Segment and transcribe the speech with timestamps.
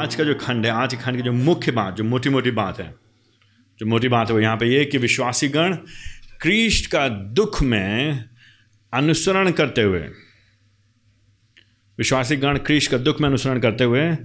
[0.00, 2.50] आज का जो खंड है, आज के खंड की जो मुख्य बात, जो मोटी मोटी
[2.50, 2.94] बात है,
[3.78, 5.76] जो मोटी बात है वो यहाँ पे ये कि विश्वासी गण
[6.40, 8.24] क्रीस्ट का दुख में
[8.94, 10.00] अनुसरण करते हुए
[11.98, 14.16] विश्वासी गण क्रीस्ट का दुख में अनुसरण करते हुए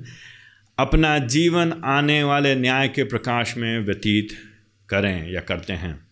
[0.79, 4.29] अपना जीवन आने वाले न्याय के प्रकाश में व्यतीत
[4.89, 6.07] करें या करते हैं।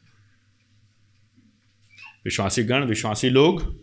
[2.26, 3.82] विश्वासी गण विश्वासी लोग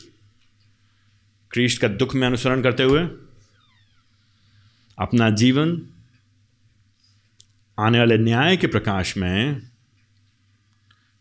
[1.50, 3.29] क्रीस्ट का दुख में अनुसरण करते हुए
[5.00, 5.70] अपना जीवन
[7.78, 9.60] आने वाले न्याय के प्रकाश में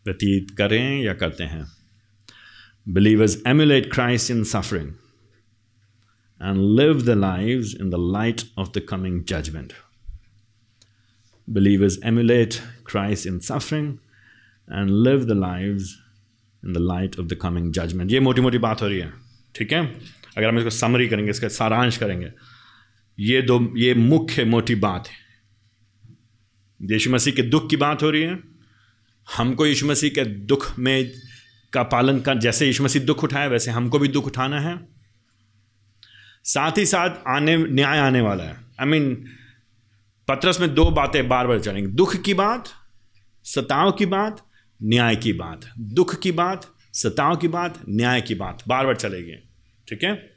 [0.06, 1.64] व्यतीत करें या करते हैं।
[2.88, 4.88] Believers emulate Christ in suffering
[6.40, 9.72] and live the life in the light of the coming judgement
[11.48, 12.54] believers emulate
[12.86, 13.92] Christ in suffering
[14.68, 15.76] and live the life
[16.64, 19.12] in the light of the coming judgement ये मोटी मोटी बात हो रही है,
[19.54, 19.84] ठीक है?
[20.36, 22.32] अगर हम इसको समरी करेंगे, इसका सारांश करेंगे
[23.20, 25.30] ये दो ये मुख्य मोटी बात है।
[26.92, 28.40] यीशु मसीह के दुख की बात हो रही है।
[29.36, 31.12] हमको यीशु मसीह के दुख में
[31.72, 34.88] का पालन कर जैसे यीशु मसीह दुख उठाया वैसे हमको भी दुख उठाना है।
[36.44, 39.28] साथ ही साथ आने न्याय आने वाला है। आई I मीन mean,
[40.28, 42.68] पत्रस में दो बातें बार बार चलेंगी। दुख की बात
[43.44, 44.46] सताव की बात
[44.82, 49.32] न्याय की बात। दुख की बात सताव की बात न्याय की बात। बार बार चलेगी।
[49.88, 50.29] ठीक है?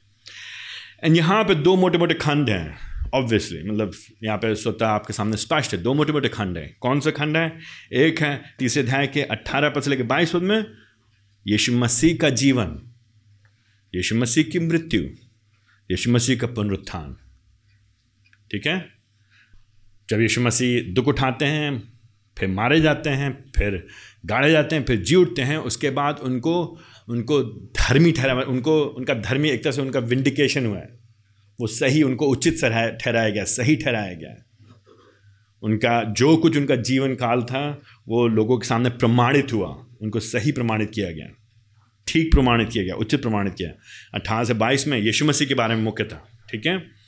[1.06, 2.78] एंड यहाँ पे दो मोटे मोटे खंड हैं
[3.14, 3.92] ऑब्वियसली मतलब
[4.24, 7.38] यहाँ पे स्वतः आपके सामने स्पष्ट है, दो मोटे मोटे खंड हैं। कौन से खंड
[7.38, 7.62] हैं?
[7.94, 10.66] एक है तीसरे अध्याय के अट्ठारह पद से लेकर बाईस पद में,
[11.48, 12.94] यीशु मसीह का जीवन,
[13.96, 15.02] यीशु मसीह की मृत्यु,
[15.92, 17.18] यीशु मसीह का पुनरुत्थान।
[18.52, 18.90] ठीक है?
[20.10, 21.93] जब यीशु मसीह दुख उठाते हैं
[22.38, 23.88] फिर मारे जाते हैं, फिर
[24.26, 29.14] गाड़े जाते हैं, फिर जी उठते हैं। उसके बाद उनको उनको धर्मी ठहरा, उनको, उनका
[29.14, 31.00] धर्मी एक तरह से उनका विंडिकेशन हुआ है।
[31.60, 32.62] वो सही, उनको उचित
[33.04, 34.46] ठहराया गया, सही ठहराया गया।
[35.64, 40.52] उनका, जो कुछ उनका जीवन काल था, वो लोगों के सामने प्रमाणित हुआ। उनको सही
[40.52, 41.28] प्रमाणित किया गया।
[42.08, 43.70] ठीक प्रमाणित किया गया, उचित प्रमाणित किया।
[44.14, 47.03] अट्ठारह से बाईस में यीशु मसीह के बारे में मुख्य था, ठीक है?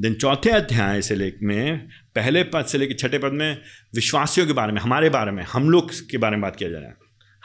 [0.00, 3.58] देन चौथे अध्याय से ले में, पहले पद से लेकर छठे पद में,
[3.94, 6.78] विश्वासियों के बारे में, हमारे बारे में, हम लोग के बारे में बात किया जा
[6.78, 6.96] रहा है।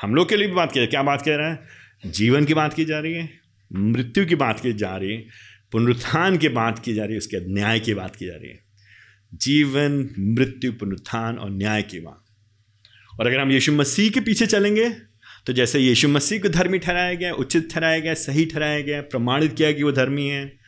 [0.01, 1.59] हम लोग के लिए भी बात किया क्या बात किया जा रहा है?
[2.06, 3.29] जीवन की बात की जा रही है,
[3.72, 5.23] मृत्यु की बात की जा रही है,
[5.72, 8.59] पुनरुत्थान की बात की जा रही है, उसके न्याय की बात की जा रही है।
[9.33, 14.89] जीवन, मृत्यु, पुनरुत्थान और न्याय की बात। और अगर हम यीशु मसीह के पीछे चलेंगे
[15.47, 19.53] तो जैसे यीशु मसीह को धर्मी ठहराया गया, उचित ठहराया गया, सही ठहराया गया, प्रमाणित
[19.53, 20.60] किया कि वो धर्मी है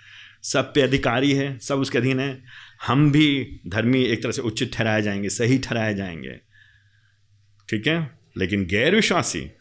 [0.44, 2.44] सब पे अधिकारी है, सब उसके अधीन है।
[2.88, 6.40] हम भी धर्मी एक तरह से उचित ठहराए जाएँगे, सही ठहराए जाएँगे।
[7.70, 8.20] ठीक है?
[8.38, 9.52] लेकिन गैर विश्वासी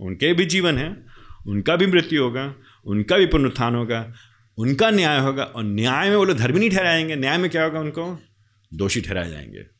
[0.00, 1.06] उनके भी जीवन है,
[1.46, 2.54] उनका भी मृत्यु होगा,
[2.84, 4.14] उनका भी पुनरुत्थान होगा,
[4.58, 7.80] उनका न्याय होगा, और न्याय में वो लोग धर्मी नहीं ठहराएँगे। न्याय में क्या होगा
[7.80, 8.22] उनको?
[8.74, 9.79] दोषी ठहराए जाएँगे।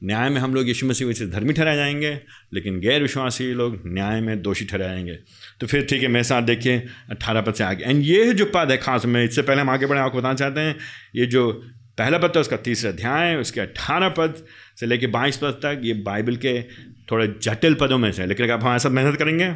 [0.00, 2.10] न्याय में हम लोग यीशु मसीह से धर्मी ठहराए जाएँगे,
[2.52, 5.18] लेकिन गैर विश्वासी लोग न्याय में दोषी ठहराएँगे
[5.60, 6.78] तो फिर ठीक है, मेरे साथ देखिए
[7.10, 9.86] अट्ठारह पद से आगे। एंड ये जो पद है खास में, इससे पहले हम आगे
[9.86, 10.76] बढ़े, आपको बताना चाहते हैं,
[11.16, 11.50] ये जो
[11.98, 14.34] पहला पद था, उसका तीसरा अध्याय, उसके अट्ठारह पद
[14.80, 16.62] से लेकर बाईस पद तक, ये बाइबल के
[17.10, 19.52] थोड़े जटिल पदों में से लेकिन अगर आप हमारे साथ मेहनत करेंगे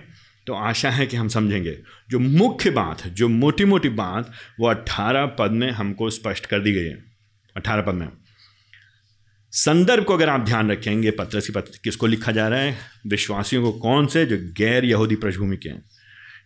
[0.47, 1.77] तो आशा है कि हम समझेंगे।
[2.11, 6.73] जो मुख्य बात, जो मोटी मोटी बात, वो अट्ठारह पद में हमको स्पष्ट कर दी
[6.73, 6.97] गई है।
[7.57, 8.09] अट्ठारह पद में।
[9.55, 12.79] संदर्भ को अगर आप ध्यान रखेंगे पत्र की पत्र किसको लिखा जा रहा है?
[13.07, 14.27] विश्वासियों को कौन से?
[14.27, 15.83] जो गैर यहूदी पृष्ठभूमि के हैं।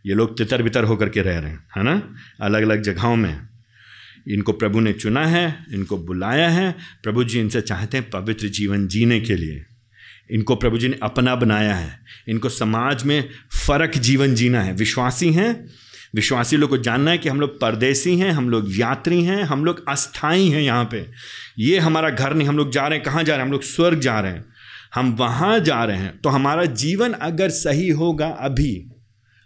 [0.06, 2.14] ये लोग तितर बितर होकर के रह रहे हैं, है ना?
[2.40, 3.40] अलग अलग जगहों में।
[4.28, 8.88] इनको प्रभु ने चुना है, इनको बुलाया है। प्रभु जी इनसे चाहते हैं पवित्र जीवन
[8.88, 9.66] जीने के लिए।
[10.30, 13.28] इनको प्रभु जी ने अपना बनाया है। इनको समाज में
[13.66, 15.66] फ़र्क जीवन जीना है। विश्वासी हैं।
[16.14, 19.64] विश्वासी लोग को जानना है कि हम लोग परदेसी हैं, हम लोग यात्री हैं, हम
[19.64, 21.06] लोग अस्थाई हैं यहाँ पे।
[21.58, 23.46] ये हमारा घर नहीं, हम लोग जा रहे हैं, कहाँ जा रहे हैं?
[23.46, 24.44] हम लोग स्वर्ग जा रहे हैं।
[24.94, 28.91] हम वहाँ जा रहे हैं। तो हमारा जीवन अगर सही होगा अभी,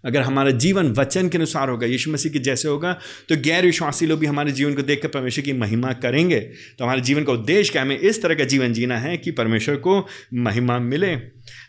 [0.04, 2.92] अगर हमारा जीवन वचन के अनुसार होगा, यीशु मसीह के जैसे होगा
[3.28, 6.40] तो गैर विश्वासी लोग भी हमारे जीवन को देखकर परमेश्वर की महिमा करेंगे।
[6.78, 9.76] तो हमारे जीवन का उद्देश्य क्या हमें इस तरह का जीवन जीना है कि परमेश्वर
[9.76, 11.16] को महिमा मिले।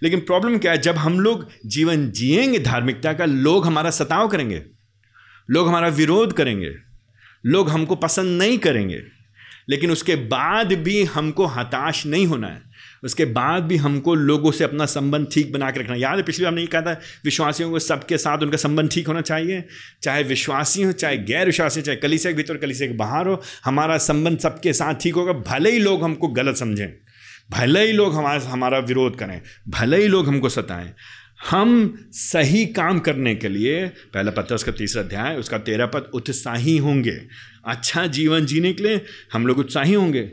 [0.04, 0.78] लेकिन प्रॉब्लम क्या है?
[0.78, 4.64] जब हम लोग जीवन जिएँगे धार्मिकता का, लोग हमारा सताव करेंगे।
[5.50, 6.76] लोग हमारा विरोध करेंगे।
[7.46, 9.21] लोग हमको पसंद नहीं करेंगे।
[9.70, 12.62] लेकिन उसके बाद भी हमको हताश नहीं होना है।
[13.04, 16.44] उसके बाद भी हमको लोगों से अपना संबंध ठीक बना के रखना याद है, पिछली
[16.44, 19.64] बार हमने ये कहा था, विश्वासियों को सबके साथ उनका संबंध ठीक होना चाहिए।
[20.04, 23.98] चाहे विश्वासी हो, चाहे गैर विश्वासी चाहे कलिसे के भीतर कलिसे के बाहर हो, हमारा
[23.98, 26.88] संबंध सबके साथ ठीक होगा। भले ही लोग हमको गलत समझें,
[27.52, 30.94] भले ही लोग हमारा हमारा विरोध करें, भले ही लोग हमको सताएँ
[31.50, 36.78] हम सही काम करने के लिए, पहला पत्र उसका तीसरा अध्याय, उसका तेरह पद उत्साही
[36.78, 37.22] होंगे।
[37.68, 39.02] अच्छा जीवन जीने के लिए
[39.34, 40.32] हम लोग उत्साही होंगे।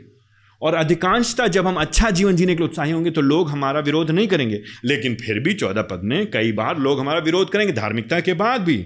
[0.61, 4.11] और अधिकांशता जब हम अच्छा जीवन जीने के लिए उत्साही होंगे तो लोग हमारा विरोध
[4.11, 8.19] नहीं करेंगे। लेकिन फिर भी चौदह पद में कई बार लोग हमारा विरोध करेंगे, धार्मिकता
[8.19, 8.77] के बाद भी।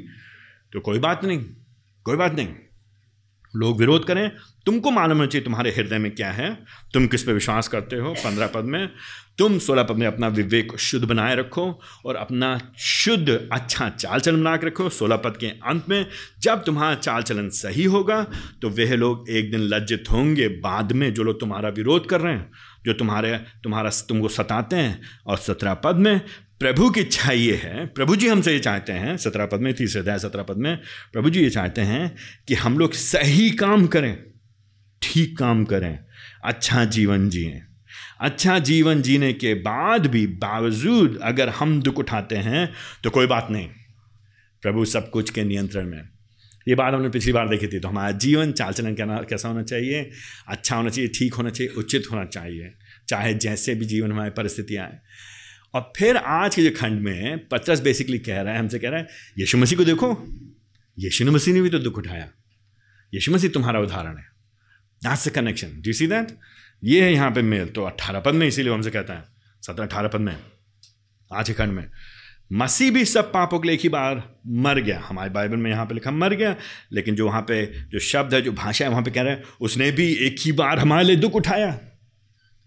[0.73, 1.45] तो कोई बात नहीं,
[2.03, 2.47] कोई बात नहीं।
[3.55, 4.31] लोग विरोध करें।
[4.65, 6.53] तुमको मालूम होना चाहिए तुम्हारे हृदय में क्या है।
[6.93, 8.13] तुम किस पे विश्वास करते हो?
[8.13, 8.89] पंद्रह पद में।
[9.37, 11.63] तुम सोलह पद में अपना विवेक शुद्ध बनाए रखो
[12.05, 16.05] और अपना शुद्ध अच्छा चाल चलन बना के रखो सोलह पद के अंत में।
[16.39, 18.21] जब तुम्हारा चाल चलन सही होगा
[18.61, 22.33] तो वह लोग एक दिन लज्जित होंगे बाद में जो लोग तुम्हारा विरोध कर रहे
[22.33, 22.51] हैं,
[22.85, 26.21] जो तुम्हारे, तुम्हारा तुमको सताते हैं और सत्रह पद में
[26.63, 30.01] प्रभु की इच्छा ये है। प्रभु जी हमसे ये चाहते हैं, सत्रह पद में, तीसरे
[30.01, 30.77] अध्याय, सत्रह पद में,
[31.13, 32.15] प्रभु जी ये चाहते हैं
[32.47, 34.15] कि हम लोग सही काम करें,
[35.01, 35.99] ठीक काम करें
[36.43, 37.61] अच्छा जीवन जिए।
[38.21, 42.69] अच्छा जीवन जीने के बाद भी बावजूद अगर हम दुख उठाते हैं
[43.03, 43.67] तो कोई बात नहीं।
[44.63, 46.01] प्रभु सब कुछ के नियंत्रण में।
[46.67, 50.09] ये बात हमने पिछली बार देखी थी तो हमारा जीवन चाल चलन कैसा होना चाहिए?
[50.47, 52.73] अच्छा होना चाहिए, ठीक होना चाहिए, उचित होना चाहिए।
[53.09, 54.99] चाहे जैसे भी जीवन हमारी परिस्थितियाँ आए
[55.73, 58.99] और फिर आज के जो खंड में पत्रस बेसिकली कह रहा है, हमसे कह रहा
[58.99, 59.07] है,
[59.39, 60.27] यीशु मसीह को देखो।
[60.99, 62.29] यीशु मसीह ने भी तो दुख उठाया।
[63.13, 64.23] यीशु मसीह तुम्हारा उदाहरण है।
[65.03, 66.27] That's the connection do see that
[66.83, 69.23] ये है यहाँ पे मेल। तो अट्ठारह पद में इसीलिए हमसे कहता है।
[69.61, 70.37] सत्रह, अठारह पद में।
[71.33, 71.89] आज के खंड में।
[72.53, 75.85] मसीह भी सब पापों के लिए एक ही बार मर गया। हमारे बाइबल में यहाँ
[75.85, 76.55] पे लिखा मर गया।
[76.91, 79.43] लेकिन जो वहाँ पे जो शब्द है, जो भाषा है, वहाँ पे कह रहे हैं,
[79.61, 81.79] उसने भी एक ही बार हमारे लिए दुख उठाया।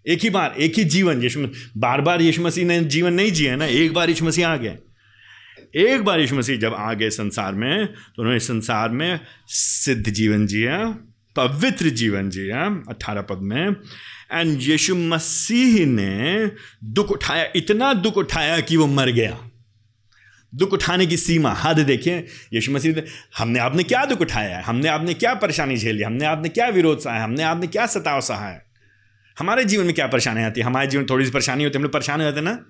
[0.09, 3.57] एक ही बार, एक ही जीवन, यीशु बार बार यीशु मसीह ने जीवन नहीं जिया
[3.57, 4.77] ना, एक बार यीशु मसीह आ गए।
[5.77, 10.47] एक बार यीशु मसीह जब आ गए संसार में तो उन्होंने संसार में सिद्ध जीवन
[10.47, 10.99] जिया,
[11.37, 13.77] पवित्र जीवन जिया अट्ठारह पद में।
[14.33, 16.51] एंड यीशु मसीह ने
[16.85, 19.51] दुख उठाया, इतना दुख उठाया कि वो मर गया।
[20.55, 22.95] दुख उठाने की सीमा, हद देखिए, यीशु मसीह
[23.39, 24.63] हमने, आपने क्या दुख उठाया है?
[24.63, 26.03] हमने, आपने क्या परेशानी झेली?
[26.03, 27.23] हमने, आपने क्या विरोध सहा है?
[27.23, 28.66] हमने, आपने क्या सताव सहा है?
[29.39, 30.67] हमारे जीवन में क्या परेशानी आती है?
[30.67, 32.67] हमारे जीवन में थोड़ी सी परेशानी होती है, हम लोग परेशान हो जाते हैं ना?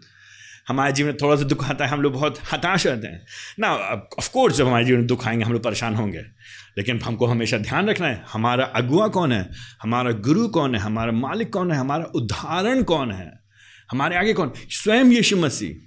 [0.69, 3.27] हमारे जीवन में थोड़ा सा दुख आता है, हम लोग बहुत हताश रहते हैं।
[3.61, 3.75] ना
[4.19, 6.19] ऑफकोर्स जब हमारे जीवन में दुख आएँगे, हम लोग परेशान होंगे।
[6.79, 9.51] लेकिन हमको हमेशा ध्यान रखना है, हमारा अगुआ कौन है?
[9.83, 10.81] हमारा गुरु कौन है?
[10.81, 11.79] हमारा मालिक कौन है?
[11.79, 13.33] हमारा उदाहरण कौन है?
[13.91, 14.53] हमारे आगे कौन?
[14.57, 15.87] स्वयं यीशु मसीह।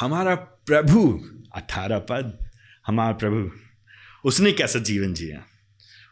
[0.00, 1.24] हमारा प्रभु,
[1.54, 2.50] अठारह पद,
[2.86, 3.50] हमारा प्रभु,
[4.24, 5.44] उसने कैसा जीवन जिया?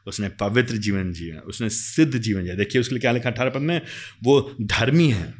[0.06, 3.60] उसने पवित्र जीवन जिया उसने सिद्ध जीवन जिया। देखिए उसके लिए क्या लिखा अठारह पद
[3.60, 3.80] में?
[4.24, 5.34] वो धर्मी है।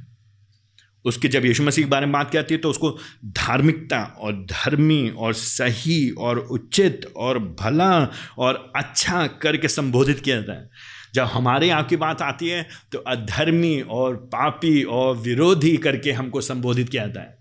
[1.05, 2.91] उसके जब यीशु मसीह के बारे में बात की आती है तो उसको
[3.27, 7.91] धार्मिकता और धर्मी और सही और उचित और भला
[8.39, 10.69] और अच्छा करके संबोधित किया जाता है।
[11.15, 16.41] जब हमारे यहाँ की बात आती है तो अधर्मी और पापी और विरोधी करके हमको
[16.41, 17.37] संबोधित किया जाता है।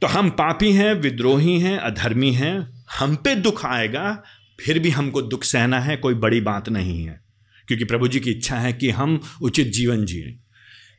[0.00, 4.22] तो हम पापी हैं, विद्रोही हैं, अधर्मी हैं, हम पे दुख आएगा
[4.60, 7.20] फिर भी हमको दुख सहना है, कोई बड़ी बात नहीं है।
[7.68, 10.38] क्योंकि प्रभु जी की इच्छा है कि हम उचित जीवन जिए।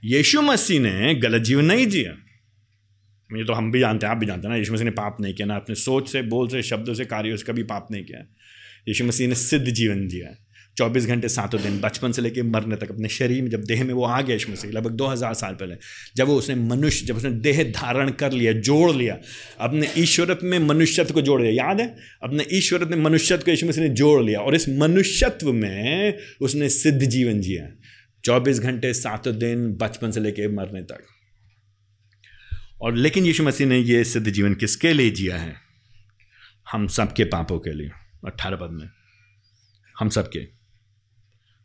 [0.03, 2.11] यीशु मसीह ने गलत जीवन नहीं जिया।
[3.37, 5.17] ये तो हम भी जानते हैं, आप भी जानते हैं ना, यीशु मसीह ने पाप
[5.21, 8.05] नहीं किया, ना अपने सोच से, बोल से, शब्दों से, कार्यों से कभी पाप नहीं
[8.05, 8.19] किया।
[8.87, 10.46] यीशु मसीह ने सिद्ध जीवन जिया।
[10.77, 13.93] चौबीस घंटे सातों दिन बचपन से लेकर मरने तक अपने शरीर में जब देह में
[13.93, 15.75] वो आ गया यीशु मसीह लगभग दो हज़ार साल पहले,
[16.15, 19.17] जब वो उसने मनुष्य, जब उसने देह धारण कर लिया, जोड़ लिया,
[19.59, 21.95] अपने ईश्वरत्व में मनुष्यत्व को जोड़ लिया। याद है?
[22.23, 27.03] अपने ईश्वरत्व में मनुष्यत्व को मसीह ने जोड़ लिया और इस मनुष्यत्व में उसने सिद्ध
[27.03, 27.69] जीवन जिया।
[28.23, 31.03] चौबीस घंटे सातों दिन बचपन से लेके मरने तक।
[32.81, 35.55] और लेकिन यीशु मसीह ने ये सिद्ध जीवन किसके लिए जिया है?
[36.71, 37.89] हम सबके पापों के लिए।
[38.25, 38.89] अट्ठारह पद में।
[39.99, 40.56] हम सबके।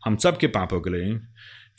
[0.05, 1.21] हम सबके पापों के लिए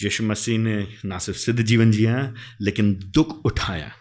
[0.04, 3.92] यीशु मसीह ने ना सिर्फ़ सिद्ध जीवन जिया लेकिन दुख उठाया।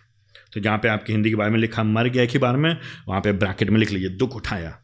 [0.53, 2.77] तो जहाँ पे आपकी हिंदी के बारे में लिखा, मर गया के बारे में,
[3.09, 4.79] वहाँ पे ब्रैकेट में लिख लीजिए, दुख उठाया।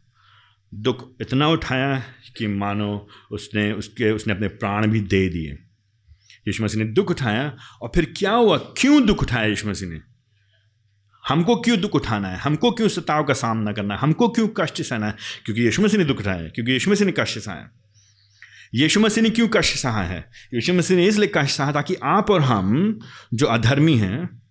[0.75, 2.02] दुख इतना उठाया
[2.37, 5.52] कि मानो उसने, उसके, उसने अपने प्राण भी दे दिए।
[6.49, 8.59] यीशु मसीह ने दुख उठाया, और फिर क्या हुआ?
[8.59, 10.00] क्यों दुख उठाया यीशु मसीह ने?
[11.28, 12.37] हमको क्यों दुख उठाना है?
[12.37, 14.00] हमको क्यों सताव का सामना करना है?
[14.00, 15.14] हमको क्यों कष्ट सहना है?
[15.45, 17.71] क्योंकि यीशु मसीह ने दुख उठाया, क्योंकि यीशु मसीह ने कष्ट सहाया।
[18.75, 20.30] यीशु मसीह ने क्यों कष्ट सहा है?
[20.54, 22.98] यीशु मसीह ने इसलिए कष्ट सहा ताकि आप और हम,
[23.34, 24.42] जो अधर्मी हैं,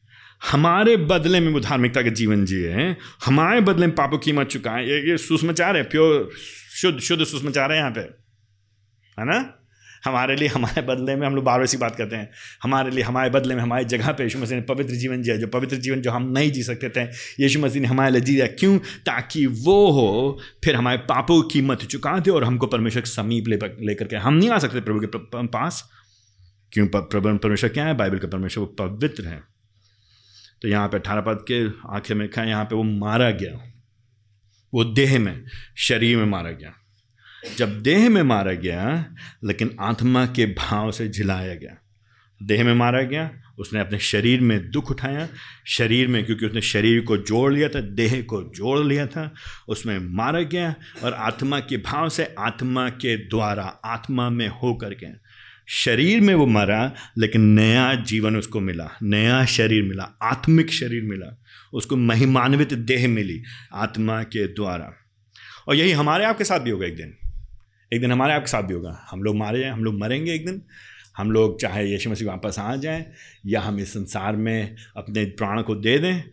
[0.51, 2.95] हमारे बदले में वो धार्मिकता का जीवन जिए
[3.25, 6.29] हमारे बदले में पापों कीमत चुका है ये ये सुषमाचार है प्योर
[6.75, 9.66] शुद्ध शुद्ध सुषमाचार है यहाँ पे। है ना?
[10.05, 12.31] हमारे लिए, हमारे बदले में हम लोग बार सी बात करते हैं।
[12.63, 15.47] हमारे लिए, हमारे बदले में, हमारी जगह पे यीशु मसीह ने पवित्र जीवन जिया जो
[15.47, 17.01] पवित्र जीवन जो हम नहीं जी सकते थे,
[17.43, 18.77] यीशु मसीह ने हमारे लिए जिया क्यों?
[18.77, 23.47] ताकि वो हो, फिर हमारे पापों की मत चुका दे और हमको परमेश्वर के समीप
[23.47, 25.91] ले लेकर के। हम नहीं आ सकते प्रभु के पास।
[26.73, 26.87] क्यों?
[26.87, 27.93] परमेश्वर क्या है?
[27.93, 29.41] बाइबल का परमेश्वर वो पवित्र है।
[30.61, 33.73] तो यहाँ पे अठारह पद के आखिर में लिखा है यहाँ पे वो मारा गया।
[34.73, 35.45] वो देह में,
[35.77, 36.73] शरीर में मारा गया।
[37.58, 41.77] जब देह में मारा गया, लेकिन आत्मा के भाव से झिलाया गया।
[42.44, 45.29] देह में मारा गया, उसने अपने शरीर में दुख उठाया।
[45.65, 49.34] शरीर में, क्योंकि उसने शरीर को जोड़ लिया था, देह को जोड़ लिया था,
[49.67, 54.94] उसमें मारा गया और आत्मा के भाव से आत्मा के द्वारा आत्मा में हो कर
[54.94, 55.06] के
[55.67, 61.41] शरीर में वो मरा, लेकिन नया जीवन उसको मिला, नया शरीर मिला, आत्मिक शरीर मिला,
[61.74, 64.94] उसको महिमान्वित देह मिली आत्मा के द्वारा।
[65.67, 67.16] और यही हमारे आपके साथ भी होगा एक दिन।
[67.91, 70.46] एक दिन हमारे आपके साथ भी होगा। हम लोग मारे जाए, हम लोग मरेंगे एक
[70.46, 70.62] दिन।
[71.17, 73.06] हम लोग चाहे यीशु मसीह वापस आ जाएँ
[73.46, 76.24] या हम इस संसार में अपने प्राण को दे दें,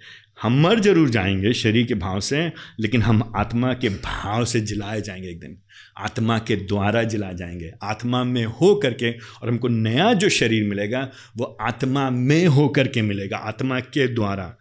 [0.43, 5.01] हम मर ज़रूर जाएँगे शरीर के भाव से, लेकिन हम आत्मा के भाव से जिलाए
[5.01, 5.57] जाएँगे एक दिन।
[5.99, 11.09] आत्मा के द्वारा जिला जाएँगे। आत्मा में हो करके और हमको नया जो शरीर मिलेगा,
[11.37, 14.55] वो आत्मा में हो करके मिलेगा। आत्मा के द्वारा।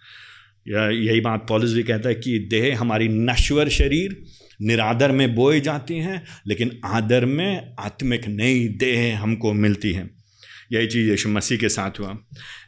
[0.68, 4.22] यही बात पॉलिस भी कहता है कि देह हमारी नश्वर शरीर
[4.62, 10.10] निरादर में बोए जाती हैं, लेकिन आदर में आत्मिक नई देह हमको मिलती है।
[10.74, 12.17] यही चीज़ यीशु मसीह के साथ हुआ।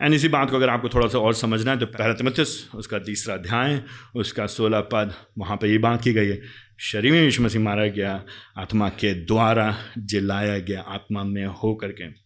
[0.01, 2.99] एंड इसी बात को अगर आपको थोड़ा सा और समझना है तो पहला तमथस उसका
[2.99, 3.81] तीसरा अध्याय,
[4.15, 6.41] उसका सोलह पद, वहाँ पर ये बात की गई है।
[6.79, 8.23] शरीर में यीशु मसीह मारा गया,
[8.57, 12.25] आत्मा के द्वारा जिलाया गया आत्मा में हो करके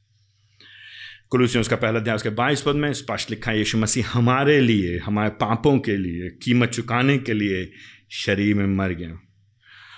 [1.29, 5.29] कुलूसी उसका पहला अध्याय, उसके बाईस पद में स्पष्ट लिखा यीशु मसीह हमारे लिए, हमारे
[5.29, 7.71] पापों के लिए, कीमत चुकाने के लिए
[8.11, 9.19] शरीर में मर गया।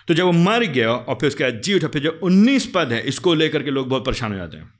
[0.07, 2.91] तो जब वो मर गया और फिर उसके बाद जी उठा, फिर जो उन्नीस पद
[2.91, 4.73] है, इसको लेकर के लोग बहुत परेशान हो जाते हैं।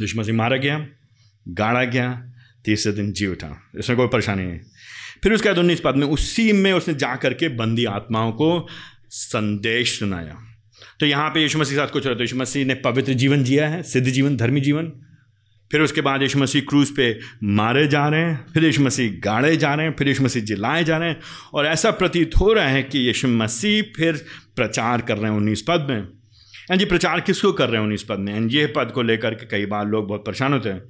[0.00, 0.86] यीशु मसीह मारा गया,
[1.48, 2.32] गाड़ा गया,
[2.64, 4.60] तीसरे दिन जी उठा। इसमें कोई परेशानी नहीं।
[5.22, 8.66] फिर उसके बाद उन्नीस पद में उसी में उसने जा करके बंदी आत्माओं को
[9.10, 10.36] संदेश सुनाया।
[11.00, 13.44] तो यहाँ पे यीशु मसीह के साथ कुछ रहा तो यीशु मसीह ने पवित्र जीवन
[13.44, 14.92] जिया है, सिद्ध जीवन, धर्मी जीवन।
[15.70, 19.56] फिर उसके बाद यीशु मसीह क्रूज पे मारे जा रहे हैं, फिर यीशु मसीह गाड़े
[19.56, 21.20] जा रहे हैं, फिर यीशु मसीह जिलाए जा रहे हैं
[21.54, 24.24] और ऐसा प्रतीत हो रहा है कि यीशु मसीह फिर
[24.56, 25.98] प्रचार कर रहे हैं उन्नीस पद में।
[26.70, 28.34] एंड जी, प्रचार किसको कर रहे हैं उन्नीस पद में?
[28.34, 30.80] एंड ये पद को लेकर के कई बार लोग बहुत परेशान होते हैं।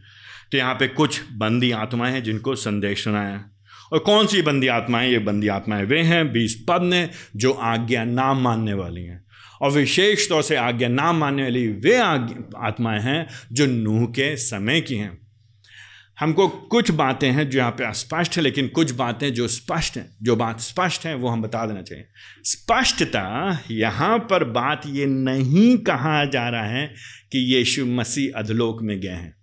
[0.53, 3.45] तो यहाँ पे कुछ बंदी आत्माएँ हैं जिनको संदेश सुनाया
[3.93, 5.11] और कौन सी बंदी आत्माएँ?
[5.11, 9.26] ये बंदी आत्माएँ वे हैं बीस पद ने जो आज्ञा नाम मानने वाली हैं।
[9.63, 14.81] और विशेष तौर से आज्ञा नाम मानने वाली वे आत्माएँ हैं जो नूह के समय
[14.81, 15.19] की हैं।
[16.21, 20.09] हमको कुछ बातें हैं जो यहाँ पे अस्पष्ट है, लेकिन कुछ बातें जो स्पष्ट हैं,
[20.23, 22.05] जो बात स्पष्ट है, वो हम बता देना चाहिए।
[22.45, 26.87] स्पष्टता, यहाँ पर बात ये नहीं कहा जा रहा है
[27.33, 29.35] कि यीशु मसीह अधलोक में गए हैं।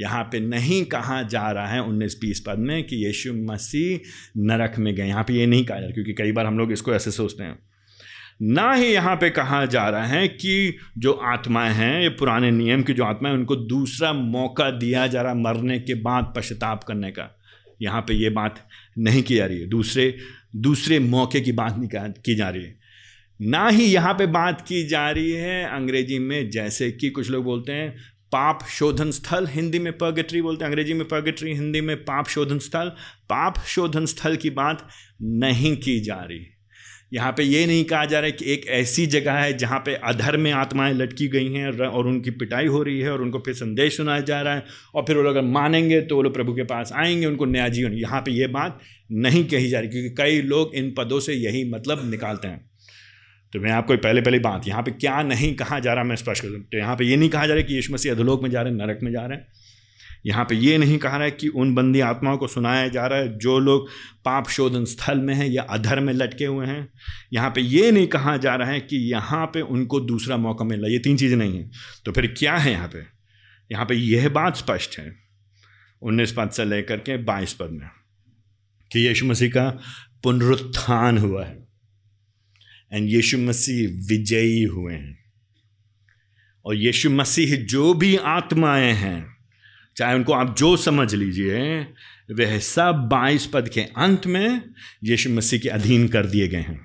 [0.00, 4.78] यहाँ पे नहीं कहा जा रहा है उन्नीस बीस पद में कि यीशु मसीह नरक
[4.78, 6.94] में गए यहाँ पे ये नहीं कहा जा रहा, क्योंकि कई बार हम लोग इसको
[6.94, 7.58] ऐसे सोचते हैं।
[8.42, 12.82] ना ही यहाँ पे कहा जा रहा है कि जो आत्माएँ हैं, ये पुराने नियम
[12.82, 17.38] की जो आत्माएँ उनको दूसरा मौका दिया जा रहा मरने के बाद पश्चाताप करने का।
[17.82, 20.18] यहाँ पे ये बात नहीं की जा रही है। दूसरे
[20.56, 22.78] दूसरे मौके की बात नहीं की जा रही है।
[23.42, 27.44] ना ही यहाँ पे बात की जा रही है अंग्रेज़ी में, जैसे कि कुछ लोग
[27.44, 27.96] बोलते हैं,
[28.32, 32.58] पाप शोधन स्थल, हिंदी में पर्गेटरी बोलते हैं। अंग्रेज़ी में पर्गेटरी हिंदी में पाप शोधन
[32.58, 32.88] स्थल।
[33.28, 34.88] पाप शोधन स्थल की बात
[35.22, 36.46] नहीं की जा रही।
[37.12, 39.94] यहाँ पे ये नहीं कहा जा रहा है कि एक ऐसी जगह है जहाँ पे
[40.04, 43.54] अधर में आत्माएँ लटकी गई हैं और उनकी पिटाई हो रही है और उनको फिर
[43.54, 44.64] संदेश सुनाया जा रहा है
[44.94, 47.68] और फिर वो लोग अगर मानेंगे तो वो लोग प्रभु के पास आएँगे, उनको नया
[47.68, 48.80] जीवन। यहाँ पे ये बात
[49.12, 52.70] नहीं कही जा रही क्योंकि कई लोग इन पदों से यही मतलब निकालते हैं।
[53.52, 56.42] तो मैं आपको पहले पहले बात, यहाँ पे क्या नहीं कहा जा रहा मैं स्पष्ट
[56.42, 58.62] कर तो यहाँ पे ये नहीं कहा जा रहा कि यीशु मसीह अधलोक में जा
[58.62, 59.46] रहे हैं, नरक में जा रहे हैं।
[60.26, 63.18] यहाँ पे ये नहीं कहा रहा है कि उन बंदी आत्माओं को सुनाया जा रहा
[63.18, 63.88] है, जो लोग
[64.24, 66.88] पाप शोधन स्थल में हैं या अधर में लटके हुए हैं।
[67.32, 70.84] यहाँ पे ये नहीं कहा जा रहा है कि यहाँ पे उनको दूसरा मौका मिल
[70.84, 71.70] ये तीन चीज़ें नहीं हैं।
[72.04, 73.04] तो फिर क्या है यहाँ पे?
[73.70, 75.12] यहाँ पे यह बात स्पष्ट है
[76.02, 77.88] उन्नीस पद से लेकर के बाईस पद में
[78.90, 79.68] कि यीशु मसीह का
[80.22, 81.68] पुनरुत्थान हुआ है
[82.92, 85.18] एंड यीशु मसीह विजयी हुए हैं।
[86.66, 89.31] और यीशु मसीह जो भी आत्माएँ हैं
[90.02, 91.58] चाहे उनको आप जो समझ लीजिए
[92.30, 94.62] वह सब बाईस पद के अंत में
[95.04, 96.78] यीशु मसीह के अधीन कर दिए गए हैं।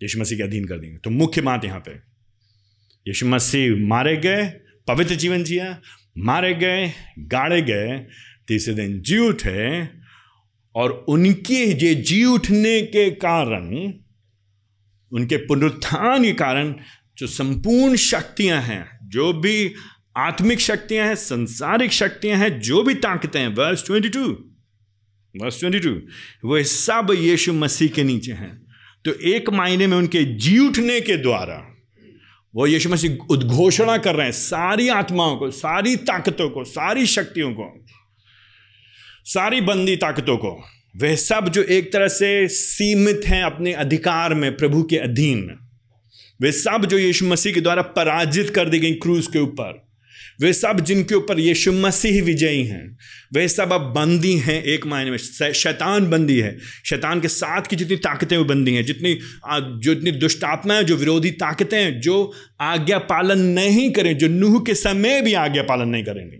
[0.00, 1.92] यीशु मसीह के अधीन कर दिए तो मुख्य बात यहाँ पे,
[3.06, 4.46] यीशु मसीह मारे गए,
[4.88, 5.68] पवित्र जीवन जिया,
[6.18, 7.98] मारे गए, गाड़े गए,
[8.48, 9.88] तीसरे दिन जी उठे
[10.74, 13.68] और उनके ये जी उठने के कारण,
[15.12, 16.74] उनके पुनरुत्थान के कारण
[17.18, 19.74] जो संपूर्ण शक्तियाँ हैं, जो भी
[20.18, 24.26] आत्मिक शक्तियाँ हैं, संसारिक शक्तियाँ हैं, जो भी ताकतें हैं। Verse twenty two
[25.34, 25.90] verse twenty two
[26.44, 28.66] वो सब यीशु मसीह के नीचे हैं।
[29.04, 31.64] तो एक मायने में उनके जी उठने के द्वारा
[32.54, 37.52] वो यीशु मसीह उद्घोषणा कर रहे हैं, सारी आत्माओं को, सारी ताकतों को, सारी शक्तियों
[37.52, 37.84] को,
[39.24, 40.64] सारी बंदी ताकतों को।
[40.96, 45.58] वह सब जो एक तरह से सीमित हैं अपने अधिकार में, प्रभु के अधीन।
[46.40, 49.87] वे सब जो यीशु मसीह के द्वारा पराजित कर दी गई क्रूज के ऊपर।
[50.40, 52.96] वे सब जिनके ऊपर यीशु मसीह विजयी हैं,
[53.32, 55.18] वे सब अब बंदी हैं एक मायने में।
[55.52, 59.14] शैतान बंदी है। शैतान के साथ की जितनी ताकतें वो बंदी हैं, जितनी
[59.78, 64.60] जो इतनी दुष्ट आत्माएँ जो विरोधी ताकतें हैं, जो आज्ञा पालन नहीं करें, जो नूह
[64.60, 66.38] के समय भी आज्ञा पालन नहीं करेंगे,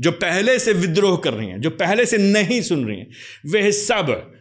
[0.00, 3.10] जो पहले से विद्रोह कर रही हैं, जो पहले से नहीं सुन रही हैं,
[3.46, 4.32] वे सब,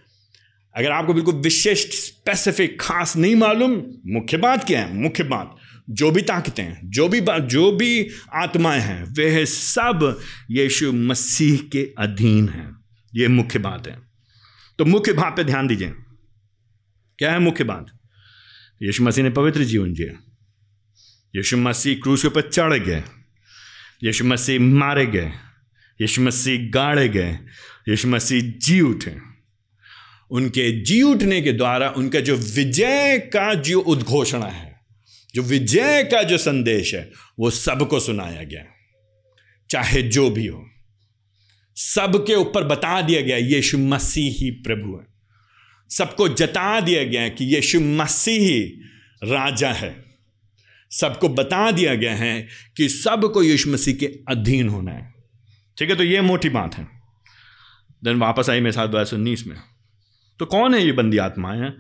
[0.76, 4.94] अगर आपको बिल्कुल विशिष्ट स्पेसिफिक खास नहीं मालूम, मुख्य बात क्या है?
[4.94, 5.56] मुख्य बात
[5.90, 10.20] जो भी ताकतें हैं, जो भी जो भी आत्माएँ हैं वे सब
[10.52, 12.76] यीशु मसीह के अधीन हैं।
[13.16, 14.02] ये मुख्य बात है।
[14.80, 15.94] तो मुख्य बात पे ध्यान दीजिए।
[17.18, 17.86] क्या है मुख्य बात?
[18.84, 20.34] यीशु मसीह ने पवित्र जीवन जिया।
[21.36, 23.04] यीशु मसीह क्रूस के ऊपर चढ़ गए।
[24.04, 25.32] यीशु मसीह मारे गए।
[26.02, 27.38] यीशु मसीह गाड़े गए।
[27.90, 29.18] यीशु मसीह जी उठे।
[30.32, 34.73] उनके जी उठने के द्वारा उनका जो विजय का जो उद्घोषणा है
[35.36, 38.64] जो विजय का जो संदेश है, वो सबको सुनाया गया।
[39.70, 40.66] चाहे जो भी हो,
[41.78, 45.06] सबके ऊपर बता दिया गया यीशु मसीह ही प्रभु है।
[45.90, 48.60] सबको जता दिया गया कि यीशु मसीह ही
[49.24, 50.04] राजा है।
[50.92, 52.48] सबको बता दिया गया है
[52.78, 55.14] कि सबको यीशु मसीह के अधीन होना है।
[55.78, 56.88] ठीक है तो ये मोटी बात है।
[58.04, 59.58] देन वापस आई मेरे साथ दो हज़ार उन्नीस में।
[60.40, 61.74] तो कौन है ये बंदी आत्माएँ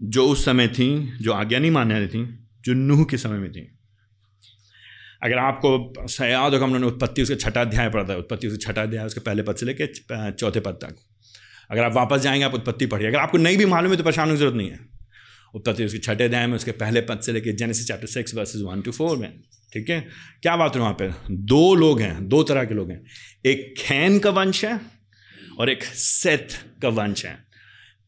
[0.00, 3.50] जो उस समय थी, जो आज्ञा नहीं मानने रही थी जो नूह के समय में
[3.52, 3.68] थी।
[5.22, 9.06] अगर आपको याद होगा हमने उत्पत्ति उसके छठा अध्याय पढ़ा था। उत्पत्ति उसके छठा अध्याय,
[9.06, 10.96] उसके पहले पद से लेकर चौथे पद तक।
[11.70, 14.30] अगर आप वापस जाएँगे, आप उत्पत्ति पढ़िए। अगर आपको नहीं भी मालूम है तो परेशान
[14.30, 14.80] की ज़रूरत नहीं है।
[15.54, 18.82] उत्पत्ति उसके छठे अध्याय में, उसके पहले पद से लेकर Genesis chapter six verses one
[18.82, 19.40] two four में।
[19.72, 20.00] ठीक है?
[20.42, 21.10] क्या बात है वहाँ पे?
[21.30, 23.04] दो लोग हैं, दो तरह के लोग हैं।
[23.46, 24.80] एक खैन का वंश है
[25.58, 27.38] और एक सेथ का वंश है।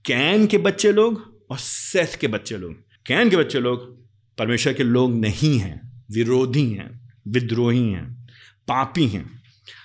[0.05, 2.75] कैन के बच्चे लोग और सेथ के बच्चे लोग।
[3.07, 4.00] कैन के बच्चे लोग
[4.41, 8.27] परमेश्वर के लोग नहीं हैं, विरोधी हैं, विद्रोही हैं,
[8.69, 9.43] पापी हैं।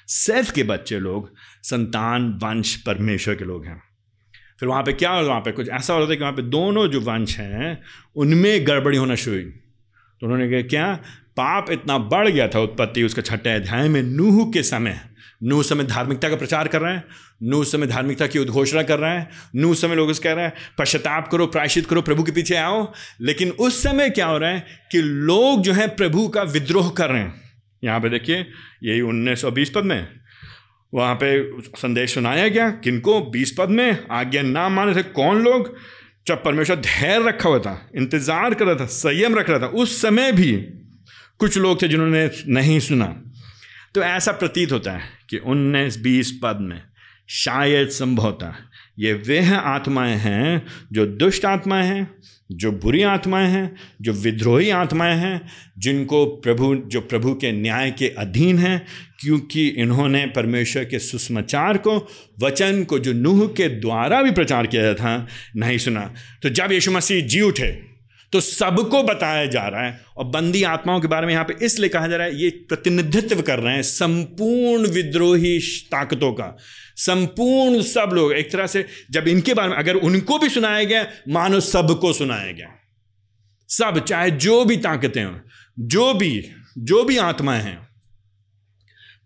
[0.07, 3.83] सेथ के बच्चे लोग, संतान, वंश परमेश्वर के लोग हैं।
[4.59, 6.41] फिर वहाँ पे क्या हो वहाँ पे कुछ ऐसा हो रहा था कि वहाँ पे
[6.41, 7.81] दोनों जो वंश हैं,
[8.15, 9.45] उनमें गड़बड़ी होना शुरू हुई।
[10.21, 10.95] तो उन्होंने कहा, क्या?
[11.37, 15.83] पाप इतना बढ़ गया था उत्पत्ति, उसके छठे अध्याय में नूह के समय नू समय
[15.83, 17.03] धार्मिकता का प्रचार कर रहे हैं
[17.43, 21.27] नू समय धार्मिकता की उद्घोषणा कर रहे हैं नू समय लोग कह रहे हैं, पश्चाताप
[21.27, 25.01] करो, प्रायश्चित करो, प्रभु के पीछे आओ। लेकिन उस समय क्या हो रहा है कि
[25.01, 27.33] लोग जो है प्रभु का विद्रोह कर रहे हैं।
[27.83, 28.45] यहाँ पे देखिए,
[28.83, 30.07] यही उन्नीस सौ बीस पद में,
[30.93, 35.75] वहाँ पे संदेश सुनाया गया, किनको बीस पद में आज्ञा ना माने थे, कौन लोग?
[36.27, 40.01] जब परमेश्वर धैर्य रखा हुआ था, इंतज़ार कर रहा था, संयम रख रहा था, उस
[40.01, 40.51] समय भी
[41.39, 43.05] कुछ लोग थे जिन्होंने नहीं सुना।
[43.95, 46.81] तो ऐसा प्रतीत होता है कि उन्नीस बीस पद में
[47.29, 48.53] शायद संभवतः
[48.99, 52.15] ये वह आत्माएँ हैं, जो दुष्ट आत्माएँ हैं,
[52.51, 58.07] जो बुरी आत्माएँ हैं, जो विद्रोही आत्माएँ हैं, जिनको प्रभु, जो प्रभु के न्याय के
[58.07, 58.85] अधीन हैं,
[59.19, 62.07] क्योंकि इन्होंने परमेश्वर के सुसमाचार को,
[62.41, 66.91] वचन को, जो नूह के द्वारा भी प्रचार किया था, नहीं सुना। तो जब यीशु
[66.91, 67.94] मसीह जी उठे
[68.35, 71.89] तो सबको बताया जा रहा है। और बंदी आत्माओं के बारे में यहाँ पे इसलिए
[71.89, 76.57] कहा जा रहा है, ये प्रतिनिधित्व कर रहे हैं संपूर्ण विद्रोही ताकतों का।
[76.95, 81.07] संपूर्ण सब लोग, एक तरह से जब इनके बारे में, अगर उनको भी सुनाया गया,
[81.29, 82.69] मानो सबको सुनाया गया।
[83.69, 85.39] सब, चाहे जो भी ताकतें हों,
[85.79, 87.87] जो भी जो भी आत्माएँ हैं,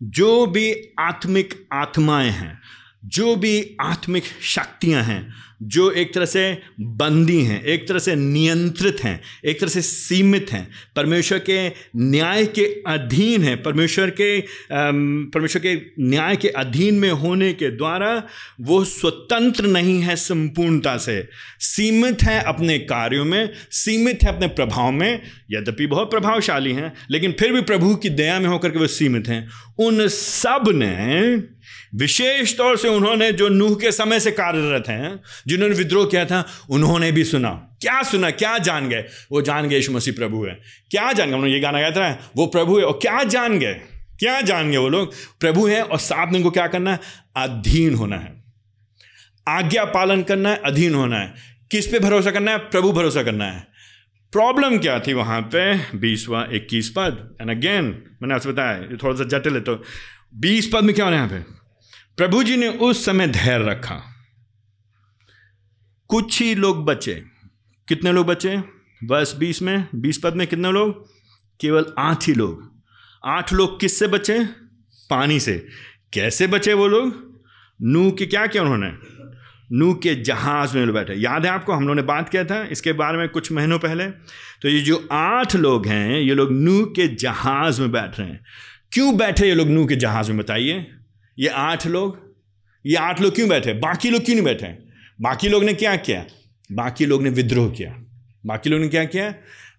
[0.04, 2.59] जो भी आत्मिक आत्माएँ हैं
[3.04, 5.34] जो भी आत्मिक शक्तियाँ हैं,
[5.64, 10.52] जो एक तरह से बंदी हैं, एक तरह से नियंत्रित हैं, एक तरह से सीमित
[10.52, 14.40] हैं, परमेश्वर के न्याय के अधीन हैं, परमेश्वर के
[15.32, 18.24] परमेश्वर के न्याय के अधीन में होने के द्वारा
[18.62, 21.28] वो स्वतंत्र नहीं है संपूर्णता से।
[21.60, 27.32] सीमित है अपने कार्यों में, सीमित है अपने प्रभाव में, यद्यपि बहुत प्रभावशाली हैं, लेकिन
[27.32, 29.48] फिर भी प्रभु की दया में होकर के वो सीमित हैं।
[29.80, 30.88] उन सबने
[31.96, 36.46] विशेष तौर से उन्होंने जो नूह के समय से कार्यरत हैं, जिन्होंने विद्रोह किया था,
[36.70, 38.30] उन्होंने भी सुना। क्या सुना?
[38.32, 39.06] क्या जान गए?
[39.32, 40.60] वो जान गए यीशु मसीह प्रभु है।
[40.92, 41.34] क्या जान गए?
[41.34, 43.74] उन्होंने ये गाना गाया था वो प्रभु है। और क्या जान गए?
[44.20, 45.14] क्या जान गए वो लोग?
[45.40, 47.00] प्रभु है और साथ में उनको क्या करना है?
[47.38, 48.44] अधीन होना है।
[49.48, 51.34] आज्ञा पालन करना है, अधीन होना है।
[51.72, 52.58] किस पे भरोसा करना है?
[52.58, 53.68] प्रभु भरोसा करना है।
[54.32, 55.76] प्रॉब्लम क्या थी वहाँ पे?
[55.98, 57.86] बीसवा इक्कीस पद। एंड अगेन
[58.22, 59.84] मैंने आपसे बताया थोड़ा सा जटिल है तो
[60.36, 61.59] बीस पद में क्या हो रहा है यहाँ पे?
[62.20, 64.02] प्रभु जी ने उस समय धैर्य रखा।
[66.08, 67.24] कुछ ही लोग बचे।
[67.88, 68.58] कितने लोग बचे?
[69.04, 71.08] वर्ष बीस में, बीस पद में कितने लोग?
[71.60, 72.82] केवल आठ ही लोग।
[73.26, 74.44] आठ लोग किससे बचे?
[75.10, 75.68] पानी से।
[76.14, 77.40] कैसे बचे वो लोग?
[77.82, 78.94] नू के क्या किया उन्होंने?
[79.72, 81.74] नू के जहाज़ में बैठे। याद है आपको?
[81.74, 84.06] हम लोगों ने बात किया था इसके बारे में कुछ महीनों पहले।
[84.62, 88.46] तो ये जो आठ लोग हैं, ये लोग नू के जहाज़ में बैठ रहे हैं।
[88.92, 90.96] क्यों बैठे ये लोग नू के जहाज़ में, बताइए?
[91.40, 92.36] ये आठ लोग?
[92.86, 93.74] ये आठ लोग क्यों बैठे?
[93.74, 94.68] बाकी लोग क्यों नहीं बैठे?
[95.22, 96.26] बाकी लोग ने क्या किया?
[96.72, 98.06] बाकी लोग ने विद्रोह किया।
[98.46, 99.34] बाकी लोग ने क्या किया?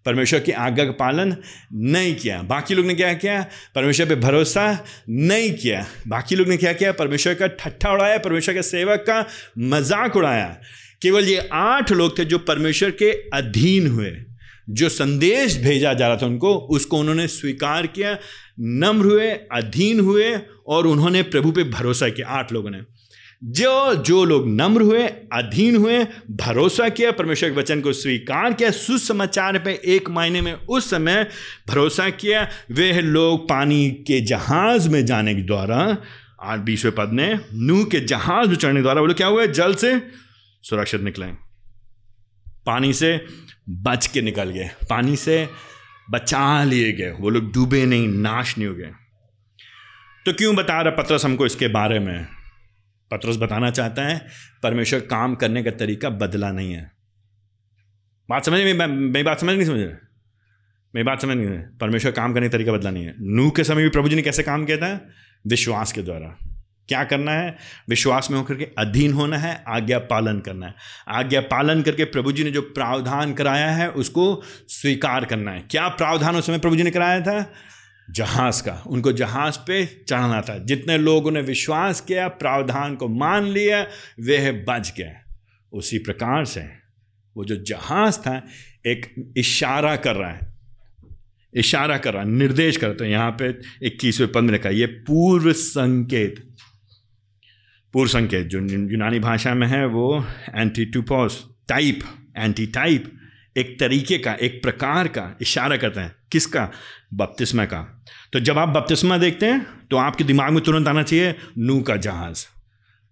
[0.07, 1.37] परमेश्वर की आज्ञा का पालन
[1.73, 3.47] नहीं किया। बाकी लोग ने क्या किया?
[3.75, 6.93] परमेश्वर पे भरोसा नहीं किया। बाकी लोग ने क्या किया?
[6.93, 9.27] परमेश्वर का ठट्ठा उड़ाया, परमेश्वर के सेवक का
[9.59, 10.61] मज़ाक उड़ाया।
[11.03, 14.13] केवल ये आठ लोग थे जो परमेश्वर के अधीन हुए।
[14.71, 18.19] जो संदेश भेजा जा रहा था उनको, उसको उन्होंने स्वीकार किया।
[18.61, 22.83] नम्र हुए, अधीन हुए और उन्होंने प्रभु पे भरोसा किया, आठ लोगों ने।
[23.45, 28.71] जो जो लोग नम्र हुए, अधीन हुए, भरोसा किया, परमेश्वर के वचन को स्वीकार किया,
[28.71, 31.27] सुसमाचार पे एक महीने में उस समय
[31.69, 35.97] भरोसा किया, वे लोग पानी के जहाज़ में जाने के द्वारा,
[36.43, 39.47] आठ, बीसवें पद ने नू के जहाज़ में चढ़ने द्वारा, बोले, क्या हुआ?
[39.47, 40.01] जल से
[40.63, 41.27] सुरक्षित निकले।
[42.67, 43.25] पानी से
[43.69, 45.49] बच के निकल गए। पानी से
[46.11, 48.93] बचा लिए गए, वो लोग डूबे नहीं, नाश नहीं हो गए।
[50.27, 52.25] तो क्यों बता रहा पत्रस हमको इसके बारे में?
[53.11, 54.27] पत्रस बताना चाहता है,
[54.63, 56.93] परमेश्वर काम करने का तरीका बदला नहीं है।
[58.31, 59.77] बात समझ में मेरी बात समझ नहीं समझ
[60.95, 63.83] मेरी बात समझ नहीं परमेश्वर काम करने का तरीका बदला नहीं है। नूह के समय
[63.83, 65.09] भी प्रभु जी ने कैसे काम किया था?
[65.47, 66.50] विश्वास के द्वारा।
[66.91, 67.57] क्या करना है?
[67.89, 70.75] विश्वास में होकर के अधीन होना है, आज्ञा पालन करना है।
[71.09, 75.89] आज्ञा पालन करके प्रभु जी ने जो प्रावधान कराया है, उसको स्वीकार करना है। क्या
[75.89, 77.53] प्रावधान उस समय प्रभु जी ने कराया था?
[78.11, 83.45] जहाज़ का। उनको जहाज़ पे चढ़ना था। जितने लोगों ने विश्वास किया, प्रावधान को मान
[83.45, 83.83] लिया,
[84.21, 85.13] वे बच गए।
[85.73, 86.61] उसी प्रकार से
[87.37, 88.47] वो जो जहाज़ था,
[88.87, 90.41] एक इशारा कर रहा है।
[91.55, 95.53] इशारा कर रहा है, निर्देश कर तो यहाँ पे इक्कीसवें पद में लिखा ये पूर्व
[95.53, 96.50] संकेत।
[97.93, 102.01] पूर्व संकेत जो यूनानी भाषा में है, वो एंटीटूपोस टाइप
[102.39, 103.13] एंटी टाइप
[103.57, 106.71] एक तरीके का, एक प्रकार का इशारा करते हैं। किसका?
[107.15, 111.35] बपतिस्मा का। तो जब आप बपतिस्मा देखते हैं तो आपके दिमाग में तुरंत आना चाहिए,
[111.59, 112.47] नू का जहाज़।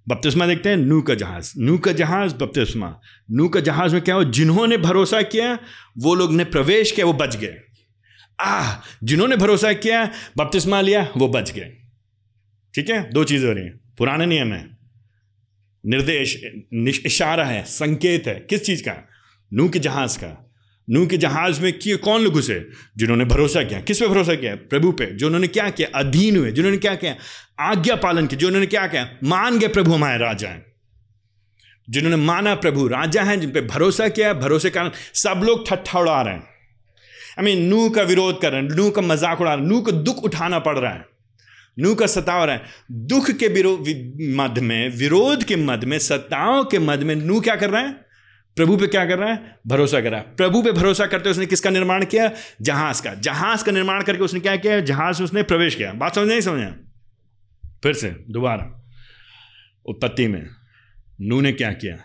[0.08, 4.14] बपतिस्मा देखते हैं, नू का जहाज़। नू का जहाज़, बपतिस्मा। नू का जहाज़ में क्या
[4.14, 5.58] हो जिन्होंने भरोसा किया,
[5.98, 7.56] वो लोग ने प्रवेश किया, वो बच गए।
[8.40, 11.72] आ जिन्होंने भरोसा किया, बपतिस्मा लिया, वो बच गए।
[12.74, 13.10] ठीक है?
[13.12, 14.78] दो चीज़ें हो रही हैं। पुराने नियम है।
[15.86, 16.42] निर्देश
[17.06, 19.08] इशारा है, संकेत है। किस चीज़ का?
[19.52, 20.44] नू के जहाज़ का।
[20.90, 22.68] नू के जहाज़ में किए कौन लोग घुसे?
[22.96, 24.54] जिन्होंने भरोसा किया। किस पे भरोसा किया?
[24.54, 25.98] प्रभु पे। जो उन्होंने क्या किया?
[25.98, 27.16] अधीन हुए। जिन्होंने क्या किया?
[27.60, 29.18] आज्ञा पालन किया जो उन्होंने क्या किया?
[29.24, 30.66] मान गए प्रभु हमारे राजा हैं।
[31.90, 36.22] जिन्होंने माना प्रभु राजा हैं, जिन पे भरोसा किया, भरोसे कारण सब लोग ठट्ठा उड़ा
[36.22, 36.42] रहे हैं।
[37.38, 39.80] आई मीन नू का विरोध कर रहे हैं। नू का मज़ाक उड़ा रहे हैं। नू
[39.80, 41.17] को दुख उठाना पड़ रहा है।
[41.78, 42.62] नू का सताव रहा है।
[42.92, 43.48] दुख के
[44.34, 47.92] मध्य में, विरोध के मध्य में सताव के मध्य में नू क्या कर रहा है?
[48.56, 49.58] प्रभु पे क्या कर रहा है?
[49.66, 52.30] भरोसा कर रहा है। प्रभु पे भरोसा करते उसने किसका निर्माण किया?
[52.62, 54.80] जहाज़ का। जहाज़ का निर्माण करके उसने क्या किया?
[54.80, 56.76] जहाज़ उसने प्रवेश किया। बात समझ नहीं समझा?
[57.82, 58.86] फिर से, दोबारा।
[59.86, 60.46] उत्पत्ति में
[61.20, 61.96] नू ने क्या किया?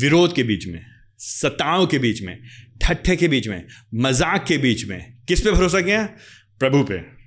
[0.00, 0.86] विरोध के बीच में
[1.18, 2.42] सताओं के बीच में,
[2.82, 6.06] ठट्ठे के बीच में, मज़ाक के बीच में, किस पे भरोसा किया?
[6.58, 7.21] प्रभु पे।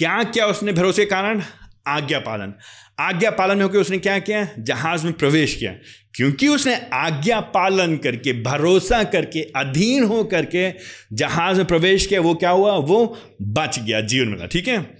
[0.00, 1.42] क्या क्या उसने भरोसे कारण?
[1.86, 2.54] आज्ञा पालन।
[3.00, 4.48] आज्ञा पालन होकर उसने क्या किया?
[4.58, 5.74] जहाज़ में प्रवेश किया।
[6.14, 10.72] क्योंकि उसने आज्ञा पालन करके, भरोसा करके, अधीन हो करके
[11.12, 12.76] जहाज़ में प्रवेश किया, वो क्या हुआ?
[12.76, 14.98] वो बच गया जीवन में ठीक है?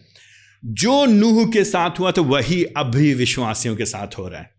[0.64, 4.50] जो नूह के साथ हुआ तो वही अभी विश्वासियों के साथ हो रहा है।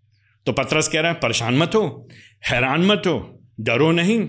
[0.45, 2.09] तो पत्रस कह रहा है, परेशान मत हो,
[2.47, 4.27] हैरान मत हो, डरो नहीं।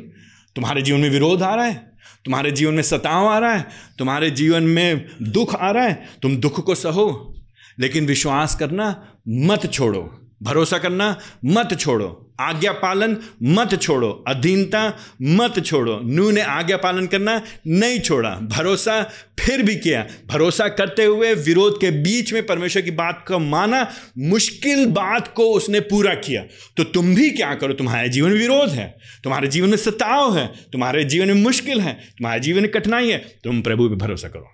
[0.57, 1.92] तुम्हारे जीवन में विरोध आ रहा है
[2.25, 3.67] तुम्हारे जीवन में सताव आ रहा है,
[3.99, 7.35] तुम्हारे जीवन में दुख आ रहा है, तुम दुख को सहो,
[7.81, 15.65] लेकिन विश्वास करना मत छोड़ो। भरोसा करना मत छोड़ो। आज्ञा पालन मत छोड़ो। अधीनता मत
[15.67, 19.03] छोड़ो। नू ने आज्ञा पालन करना नहीं छोड़ा। भरोसा
[19.39, 23.93] फिर भी किया। भरोसा करते हुए विरोध के बीच में परमेश्वर की बात को माना।
[24.19, 26.45] मुश्किल बात को उसने पूरा किया।
[26.77, 27.75] तो तुम भी क्या करो?
[27.75, 31.95] तुम्हारे जीवन में विरोध है। तुम्हारे जीवन में सताव है। तुम्हारे जीवन में मुश्किल है।
[31.95, 34.49] तुम्हारे जीवन में कठिनाई है। तुम प्रभु पर भरोसा करो।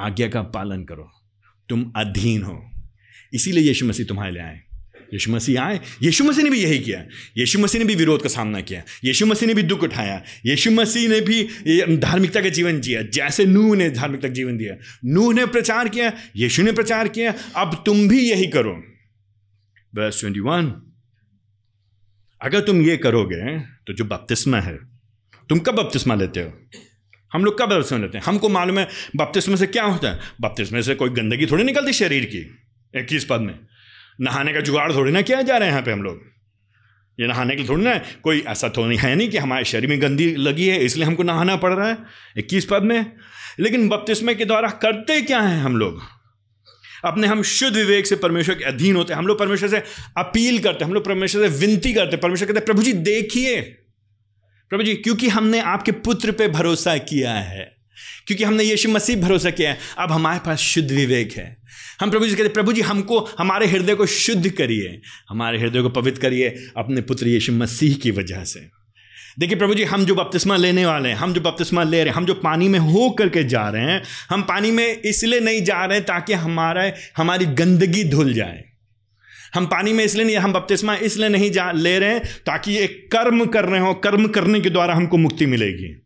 [0.00, 1.10] आज्ञा का पालन करो।
[1.68, 2.70] तुम अधीन हो।
[3.34, 4.60] इसीलिए यीशु मसीह तुम्हारे लिए आए।
[5.12, 7.00] यीशु मसीह आए। यीशु मसीह ने भी यही किया।
[7.38, 10.70] यीशु मसीह ने भी विरोध का सामना किया। यीशु मसीह ने भी दुख उठाया। यीशु
[10.70, 11.42] मसीह ने भी
[11.96, 16.12] धार्मिकता का जीवन जिया। जैसे नूह ने धार्मिकता का जीवन दिया। नूह ने प्रचार किया।
[16.36, 18.74] यीशु ने प्रचार किया। अब तुम भी यही करो।
[19.94, 20.72] बस ट्वेंटी वन
[22.42, 24.76] अगर तुम ये करोगे तो जो बपतिस्मा है,
[25.48, 26.52] तुम कब बपतिस्मा लेते हो?
[27.32, 28.24] हम लोग कब बपतिस्मा लेते हैं?
[28.24, 30.20] हमको मालूम है, बपतिस्मा से क्या होता है?
[30.40, 32.42] बपतिस्मा से कोई गंदगी थोड़ी निकलती शरीर की।
[32.96, 33.58] इक्कीस पद में।
[34.20, 36.20] नहाने का जुगाड़ थोड़ी ना किया जा रहे हैं यहाँ पे हम लोग।
[37.20, 39.90] ये नहाने के लिए थोड़ी ना कोई ऐसा तो नहीं है नहीं कि हमारे शरीर
[39.90, 41.98] में गंदी लगी है, इसलिए हमको नहाना पड़ रहा है।
[42.36, 43.12] इक्कीस पद में।
[43.60, 46.02] लेकिन बपतिस्मे के द्वारा करते क्या हैं हम लोग?
[47.04, 49.82] अपने हम शुद्ध विवेक से परमेश्वर के अधीन होते हैं। हम लोग परमेश्वर से
[50.16, 52.92] अपील करते हैं। हम लोग परमेश्वर से विनती करते हैं। परमेश्वर कहते हैं, प्रभु जी,
[52.92, 53.60] देखिए।
[54.70, 57.76] प्रभु जी, क्योंकि हमने आपके पुत्र पे भरोसा किया है,
[58.26, 61.63] क्योंकि हमने यीशु मसीह भरोसा किया है, अब हमारे पास शुद्ध विवेक है।
[62.00, 65.88] हम प्रभु जी कहते प्रभु जी, हमको, हमारे हृदय को शुद्ध करिए, हमारे हृदय को
[65.88, 68.84] पवित्र करिए अपने पुत्र यीशु मसीह की वजह से.
[69.38, 72.16] देखिए प्रभु जी, हम जो बपतिस्मा लेने वाले हैं, हम जो बपतिस्मा ले रहे हैं,
[72.16, 75.84] हम जो पानी में हो करके जा रहे हैं, हम पानी में इसलिए नहीं जा
[75.84, 78.64] रहे हैं ताकि हमारा, हमारी गंदगी धुल जाए।
[79.54, 83.08] हम पानी में इसलिए नहीं, हम बपतिस्मा इसलिए नहीं जा, ले रहे हैं ताकि एक
[83.12, 86.03] कर्म कर रहे हो, कर्म करने के द्वारा हमको मुक्ति मिलेगी।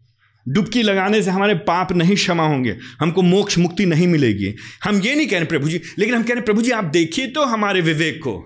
[0.49, 5.15] डुबकी लगाने से हमारे पाप नहीं क्षमा होंगे, हमको मोक्ष मुक्ति नहीं मिलेगी। हम ये
[5.15, 7.81] नहीं कह रहे प्रभु जी, लेकिन हम कह रहे प्रभु जी, आप देखिए तो हमारे
[7.81, 8.39] विवेक को।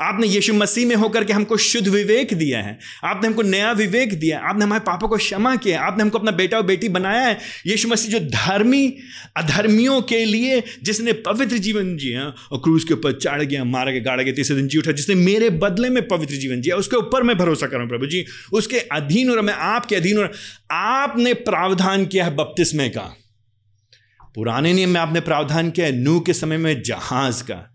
[0.00, 4.20] आपने यीशु मसीह में होकर के हमको शुद्ध विवेक दिया है। आपने हमको नया विवेक
[4.20, 6.88] दिया है। आपने हमारे पापों को क्षमा किया है। आपने हमको अपना बेटा और बेटी
[6.88, 8.96] बनाया है। यीशु मसीह जो धर्मी,
[9.36, 14.02] अधर्मियों के लिए जिसने पवित्र जीवन जिया और क्रूज के ऊपर चढ़ गया, मारा गया
[14.02, 17.22] गाड़ा गया तीसरे दिन जी उठा, जिसने मेरे बदले में पवित्र जीवन जिया, उसके ऊपर
[17.22, 20.28] मैं भरोसा करूँ प्रभु जी। उसके अधीन रहा मैं आपके अधीन रहा
[21.02, 23.16] आपने प्रावधान किया है बपतिस्मे का।
[24.34, 27.71] पुराने नियम में आपने प्रावधान किया है नू के समय में जहाज़ का।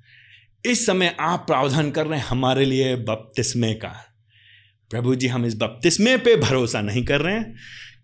[0.68, 4.06] इस समय आप प्रावधान कर रहे हैं, हमारे लिए बपतिस्मे का।
[4.90, 7.56] प्रभु जी, हम इस बपतिस्मे पे भरोसा नहीं कर रहे हैं।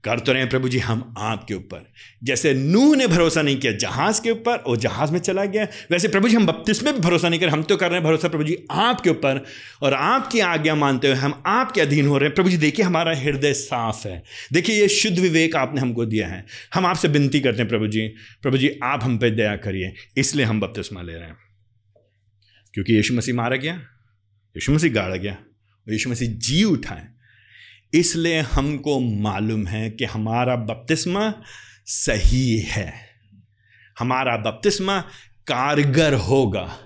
[0.03, 1.91] कर तो रहे हैं, प्रभु जी, हम आपके ऊपर।
[2.23, 6.07] जैसे नूह ने भरोसा नहीं किया, जहाज़ के ऊपर और जहाज़ में चला गया। वैसे
[6.07, 8.43] प्रभु जी, हम बपतिस्मे पे भरोसा नहीं कर हम तो कर रहे हैं भरोसा, प्रभु
[8.43, 9.45] जी, आपके ऊपर।
[9.81, 13.15] और आपकी आज्ञा मानते हुए हम आपके अधीन हो रहे हैं। प्रभु जी, देखिए, हमारा
[13.15, 14.23] हृदय साफ़ है।
[14.53, 18.07] देखिए, ये शुद्ध विवेक आपने हमको दिया है। हम आपसे विनती करते हैं, प्रभु जी।
[18.41, 21.42] प्रभु जी, आप हम पे दया करिए, इसलिए हम बपतिस्मा ले रहे हैं।
[22.73, 23.75] क्योंकि यीशु मसीह मारा गया,
[24.55, 27.07] यीशु मसीह गाड़ा गया और यीशु मसीह जी उठाए।
[27.93, 31.33] इसलिए हमको मालूम है कि हमारा बपतिस्मा
[31.85, 32.93] सही है।
[33.99, 35.01] हमारा बपतिस्मा
[35.47, 36.77] कारगर होगा।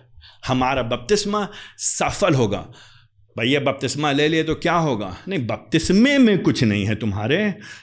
[0.47, 2.73] हमारा बपतिस्मा सफल होगा।
[3.37, 5.15] भैया बपतिस्मा ले लिए तो क्या होगा?
[5.27, 7.37] नहीं, बपतिस्मे में कुछ नहीं है तुम्हारे।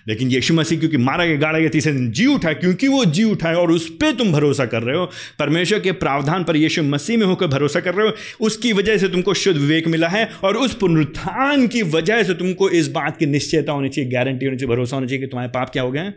[0.08, 3.24] लेकिन यीशु मसीह क्योंकि मारा गया गाड़ा गया तीसरे दिन जी उठा क्योंकि वो जी
[3.24, 5.04] उठाए और उस पर तुम भरोसा कर रहे हो,
[5.38, 9.08] परमेश्वर के प्रावधान पर यीशु मसीह में होकर भरोसा कर रहे हो, उसकी वजह से
[9.08, 13.26] तुमको शुद्ध विवेक मिला है और उस पुनरुत्थान की वजह से तुमको इस बात की
[13.26, 16.10] निश्चयता होनी चाहिए गारंटी होनी चाहिए, भरोसा होना चाहिए कि तुम्हारे पाप क्या हो गए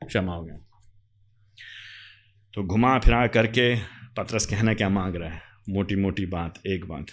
[0.00, 0.58] क्षमा हो गए
[2.54, 3.74] तो घुमा फिरा करके
[4.16, 5.42] पत्रस कहना क्या मांग रहा है?
[5.68, 7.06] मोटी मोटी बात, एक बात।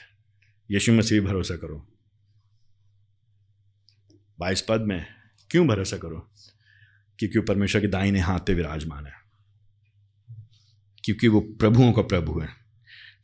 [0.72, 1.88] यीशु मसीह भरोसा करो।
[4.40, 5.06] बाईस पद में
[5.52, 6.32] क्यों भरोसा करो?
[7.20, 9.14] क्योंकि परमेश्वर के दाहिने हाथ पे विराजमान है।
[11.06, 12.50] क्योंकि वो प्रभुओं का प्रभु है।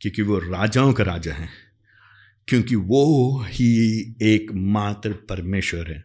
[0.00, 1.48] क्योंकि वो राजाओं का राजा है।
[2.48, 6.04] क्योंकि वो ही एकमात्र परमेश्वर है,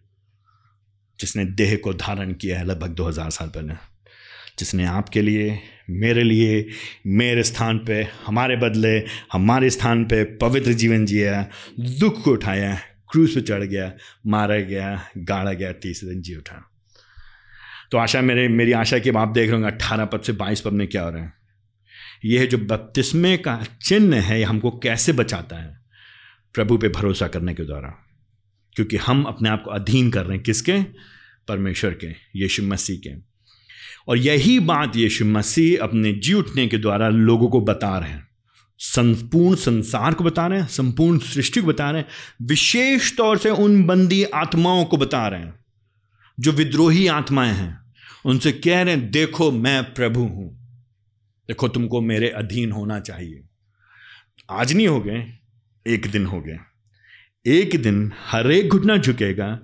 [1.19, 3.73] जिसने देह को धारण किया है लगभग दो हज़ार साल पहले।
[4.59, 6.69] जिसने आपके लिए मेरे लिए,
[7.07, 11.49] मेरे स्थान पे, हमारे बदले, हमारे स्थान पे पवित्र जीवन जिया,
[11.79, 12.79] दुख को उठाया
[13.11, 13.93] क्रूज पे चढ़ गया,
[14.27, 16.71] मारा गया, गाड़ा गया, तीसरे दिन जी उठा।
[17.91, 20.71] तो आशा मेरे, मेरी आशा कि आप देख रहे होंगे अट्ठारह पद से बाईस पद
[20.71, 21.33] में क्या हो रहा है।
[22.25, 25.79] यह जो बपतिस्मे का चिन्ह है, यह हमको कैसे बचाता है?
[26.53, 28.05] प्रभु पे भरोसा करने के द्वारा।
[28.75, 30.83] क्योंकि हम अपने आप को अधीन कर रहे हैं किसके?
[31.47, 33.28] परमेश्वर के, यीशु मसीह के।
[34.09, 38.27] और यही बात यीशु मसीह अपने जी उठने के द्वारा लोगों को बता रहे हैं।
[38.77, 42.07] संपूर्ण संसार को बता रहे हैं, संपूर्ण सृष्टि को बता रहे हैं,
[42.41, 45.59] विशेष तौर से उन बंदी आत्माओं को बता रहे हैं,
[46.39, 47.79] जो विद्रोही आत्माएँ हैं।
[48.25, 50.59] उनसे कह रहे हैं, देखो, मैं प्रभु हूँ।
[51.47, 53.41] देखो, तुमको मेरे अधीन होना चाहिए।
[54.51, 55.33] आज नहीं हो गए,
[55.87, 56.59] एक दिन हो गए।
[57.45, 59.59] एक दिन हर एक घुटना झुकेगा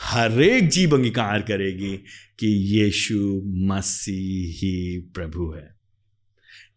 [0.00, 1.96] हर एक जीव अंगीकार करेगी
[2.38, 5.78] कि यीशु मसीह ही प्रभु है।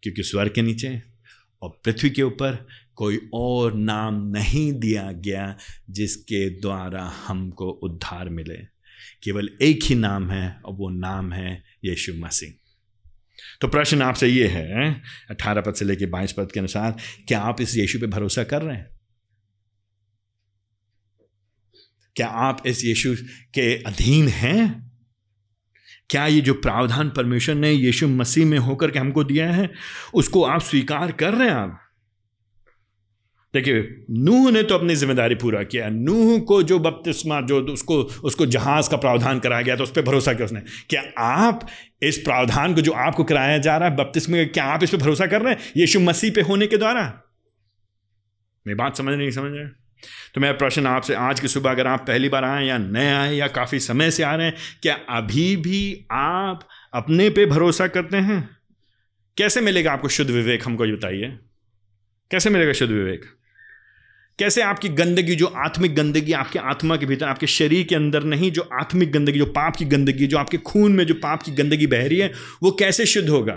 [0.02, 1.02] क्योंकि स्वर्ग के नीचे
[1.62, 5.58] और पृथ्वी के ऊपर कोई और नाम नहीं दिया गया
[5.90, 8.56] जिसके द्वारा हमको उद्धार मिले।
[9.22, 12.50] केवल एक ही नाम है और वो नाम है यीशु मसीह।
[13.60, 16.96] तो प्रश्न आपसे ये है, अठारह पद से लेकर बाईस पद के अनुसार,
[17.28, 19.01] क्या आप इस यीशु पे भरोसा कर रहे हैं?
[22.16, 23.14] क्या आप इस यीशु
[23.54, 24.92] के अधीन हैं?
[26.10, 29.70] क्या ये जो प्रावधान परमेश्वर ने यीशु मसीह में होकर के हमको दिया है,
[30.14, 31.78] उसको आप स्वीकार कर रहे हैं आप?
[33.54, 38.46] देखिए, नूह ने तो अपनी ज़िम्मेदारी पूरा किया। नूह को जो बपतिस्मा, जो उसको उसको
[38.46, 41.66] जहाज़ का प्रावधान कराया गया तो उस पर भरोसा किया उसने। क्या आप
[42.02, 45.26] इस प्रावधान को जो आपको कराया जा रहा है, बपतिस्मे क्या आप इस पर भरोसा
[45.26, 47.22] कर रहे हैं यीशु मसीह पे होने के द्वारा?
[48.66, 49.81] मेरी बात समझ नहीं समझ रहे
[50.34, 53.34] तो मेरा प्रश्न आपसे आज की सुबह, अगर आप पहली बार आए या नए आए
[53.34, 58.16] या काफ़ी समय से आ रहे हैं, क्या अभी भी आप अपने पे भरोसा करते
[58.16, 58.56] हैं?
[59.36, 60.62] कैसे मिलेगा आपको शुद्ध विवेक?
[60.66, 61.38] हमको बताइए।
[62.30, 63.22] कैसे मिलेगा शुद्ध विवेक?
[64.38, 68.50] कैसे आपकी गंदगी, जो आत्मिक गंदगी आपके आत्मा के भीतर, आपके शरीर के अंदर नहीं,
[68.50, 71.86] जो आत्मिक गंदगी, जो पाप की गंदगी, जो आपके खून में जो पाप की गंदगी
[71.86, 73.54] बह रही है, वो कैसे शुद्ध होगा?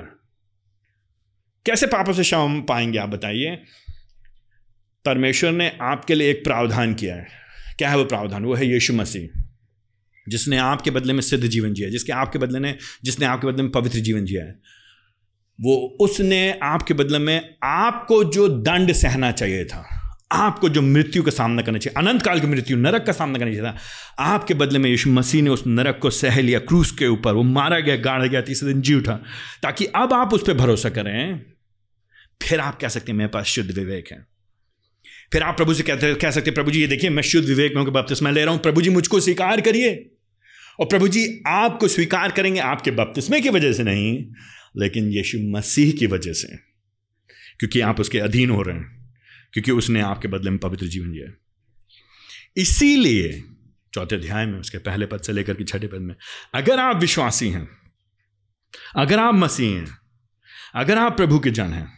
[1.66, 3.64] कैसे पापों से शाम पाएँगे आप, बताइए।
[5.06, 7.28] परमेश्वर ने आपके लिए एक प्रावधान किया है।
[7.78, 8.46] क्या है वो प्रावधान?
[8.46, 9.28] वो है यीशु मसीह,
[10.28, 13.72] जिसने आपके बदले में सिद्ध जीवन जिया जिसके आपके बदले ने जिसने आपके बदले में
[13.72, 14.60] पवित्र जीवन जिया है।
[15.60, 19.86] वो उसने आपके बदले में आपको जो दंड सहना चाहिए था,
[20.32, 23.52] आपको जो मृत्यु का सामना करना चाहिए, अनंत काल की मृत्यु, नरक का सामना करना
[23.52, 23.78] चाहिए था,
[24.20, 27.44] आपके बदले में यीशु मसीह ने उस नरक को सह लिया, क्रूस के ऊपर, वो
[27.44, 29.14] मारा गया, गाड़ा गया, तीसरे दिन जी उठा,
[29.64, 31.42] ताकि अब आप उस पर भरोसा करें,
[32.42, 34.35] फिर आप कह सकते हैं मेरे पास शुद्ध विवेक है।
[35.36, 37.86] फिर आप प्रभु से कहते कह सकते प्रभु जी ये देखिए, मैं शुद्ध विवेक में
[37.86, 40.12] बपतिस्मा ले रहा हूँ। प्रभु जी मुझको स्वीकार करिए।
[40.80, 44.26] और प्रभु जी आपको स्वीकार करेंगे आपके बपतिस्मे की वजह से नहीं,
[44.78, 46.58] लेकिन यीशु मसीह की वजह से।
[47.60, 49.16] क्योंकि आप उसके अधीन हो रहे हैं,
[49.54, 51.34] क्योंकि उसने आपके बदले में पवित्र जीवन जिया।
[52.58, 53.44] इसीलिए,
[53.94, 56.16] चौथे अध्याय में, उसके पहले पद से लेकर के छठे पद में,
[56.54, 57.70] अगर आप विश्वासी हैं,
[58.96, 59.98] अगर आप मसीह हैं,
[60.76, 61.95] अगर आप प्रभु के जन हैं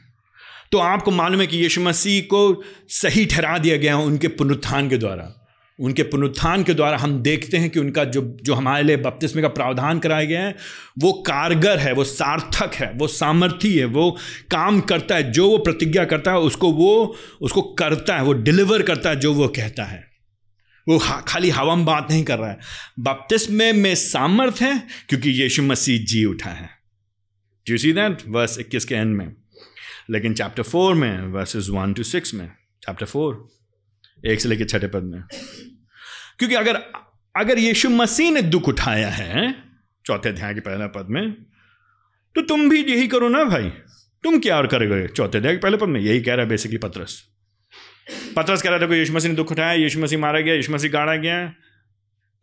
[0.71, 4.89] तो आपको मालूम है कि यीशु मसीह को सही ठहरा दिया गया है उनके पुनरुत्थान
[4.89, 5.43] के द्वारा।
[5.79, 9.47] उनके पुनरुत्थान के द्वारा हम देखते हैं कि उनका जो जो हमारे लिए बपतिस्मे का
[9.47, 10.55] प्रावधान कराया गया है,
[10.99, 14.17] वो कारगर है, वो सार्थक है, वो सामर्थी है, वो
[14.51, 18.81] काम करता है, जो वो प्रतिज्ञा करता है, उसको वो, उसको करता है, वो डिलीवर
[18.81, 20.07] करता है, जो वो कहता है।
[20.87, 22.59] वो खाली हवा में बात नहीं कर रहा है।
[22.99, 26.69] बपतिस्मे में सामर्थ है, क्योंकि यीशु मसीह जी उठा है।
[27.69, 29.35] यू सी दैट वर्स इक्कीस के एंड में।
[30.09, 32.47] लेकिन चैप्टर फोर में वर्सेस वन टू सिक्स में
[32.83, 33.47] चैप्टर फोर
[34.25, 35.21] एक से लेकर छठे पद में,
[36.39, 36.75] क्योंकि अगर
[37.35, 39.53] अगर यीशु मसीह ने दुख उठाया है,
[40.05, 41.31] चौथे अध्याय के पहले पद में
[42.35, 43.69] तो तुम भी यही करो ना भाई।
[44.23, 45.07] तुम क्या और करोगे?
[45.07, 47.21] चौथे अध्याय के पहले पद में यही कह रहा है बेसिकली पत्रस।
[48.35, 50.73] पत्रस कह रहा था कि यीशु मसीह ने दुख उठाया, यीशु मसीह मारा गया, यीशु
[50.73, 51.47] मसीह गाड़ा गया।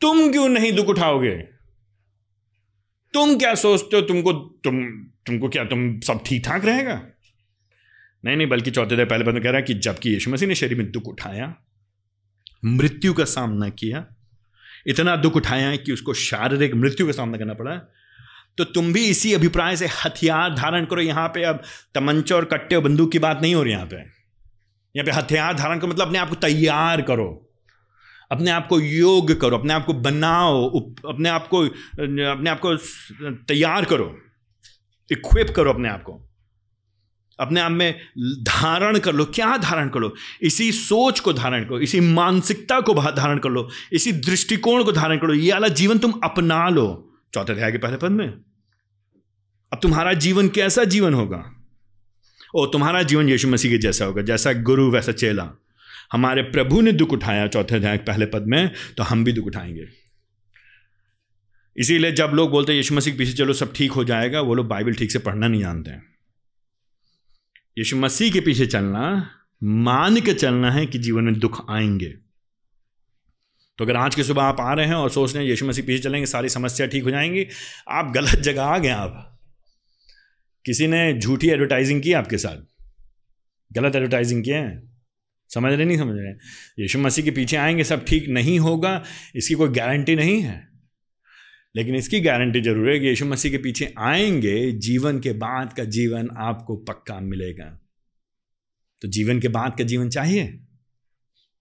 [0.00, 1.34] तुम क्यों नहीं दुख उठाओगे?
[3.14, 4.02] तुम क्या सोचते हो?
[4.02, 4.84] तुमको, तुम,
[5.26, 7.00] तुमको क्या, तुम सब ठीक ठाक रहेगा?
[8.24, 10.54] नहीं नहीं, बल्कि चौथे दिन पहले में कह रहा है कि जबकि यीशु मसीह ने
[10.54, 11.54] शरीर में दुख उठाया,
[12.66, 14.04] मृत्यु का सामना किया,
[14.86, 17.76] इतना दुख उठाया है कि उसको शारीरिक मृत्यु का सामना करना पड़ा
[18.58, 21.62] तो तुम भी इसी अभिप्राय से हथियार धारण करो यहाँ पे। अब
[21.94, 25.54] तमंचा और कट्टे और बंदूक की बात नहीं हो रही यहाँ पे। यहाँ पे हथियार
[25.54, 27.26] धारण करो मतलब अपने आप को तैयार करो,
[28.30, 30.68] अपने आप को योग करो, अपने आप को बनाओ
[31.08, 32.76] अपने आप को, अपने आप को
[33.44, 34.14] तैयार करो
[35.10, 36.20] इक्विप करो अपने आप को।
[37.40, 38.00] अपने आप में
[38.42, 40.14] धारण कर लो। क्या धारण कर लो?
[40.42, 45.16] इसी सोच को धारण करो, इसी मानसिकता को धारण कर लो, इसी दृष्टिकोण को धारण
[45.16, 48.28] करो। ये वाला जीवन तुम अपना लो। चौथे अध्याय के पहले पद में।
[49.72, 51.50] अब तुम्हारा जीवन कैसा जीवन होगा?
[52.54, 55.50] ओ, तुम्हारा जीवन यीशु मसीह के जैसा होगा, जैसा गुरु, वैसा चेला।
[56.12, 59.44] हमारे प्रभु ने दुख उठाया चौथे अध्याय के पहले पद में तो हम भी दुख
[59.44, 59.84] उठाएँगे।
[61.76, 64.68] इसीलिए जब लोग बोलते हैं, यीशु मसीह पीछे चलो, सब ठीक हो जाएगा, वो लोग
[64.68, 66.13] बाइबल ठीक से पढ़ना नहीं जानते हैं।
[67.78, 69.30] यीशु मसीह के पीछे चलना,
[69.62, 72.08] मान के चलना है कि जीवन में दुख आएँगे।
[73.78, 75.84] तो अगर आज की सुबह आप आ रहे हैं और सोच रहे हैं यीशु मसीह
[75.84, 77.46] पीछे चलेंगे, सारी समस्या ठीक हो जाएँगी,
[77.88, 79.40] आप गलत जगह आ गए आप।
[80.64, 82.56] किसी ने झूठी एडवर्टाइजिंग की आपके साथ?
[83.72, 84.96] गलत एडवर्टाइजिंग किए हैं?
[85.48, 86.32] समझ रहे नहीं समझ रहे
[86.82, 90.73] यीशु मसीह के पीछे आएँगे, सब ठीक नहीं होगा, इसकी कोई गारंटी नहीं है।
[91.74, 95.84] लेकिन इसकी गारंटी ज़रूर है कि यीशु मसीह के पीछे आएँगे, जीवन के बाद का
[95.84, 97.64] जीवन आपको पक्का मिलेगा।
[99.02, 100.44] तो जीवन के बाद का जीवन चाहिए।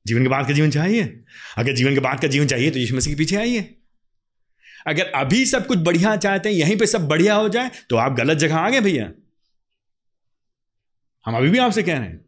[0.06, 1.04] जीवन के बाद का जीवन चाहिए।
[1.58, 3.74] अगर जीवन के बाद का जीवन चाहिए तो यीशु मसीह के पीछे आइए।
[4.88, 8.18] अगर अभी सब कुछ बढ़िया चाहते हैं, यहीं पे सब बढ़िया हो जाए तो आप
[8.18, 9.12] गलत जगह आ गए भैया।
[11.26, 12.26] हम अभी भी आपसे कह रहे हैं।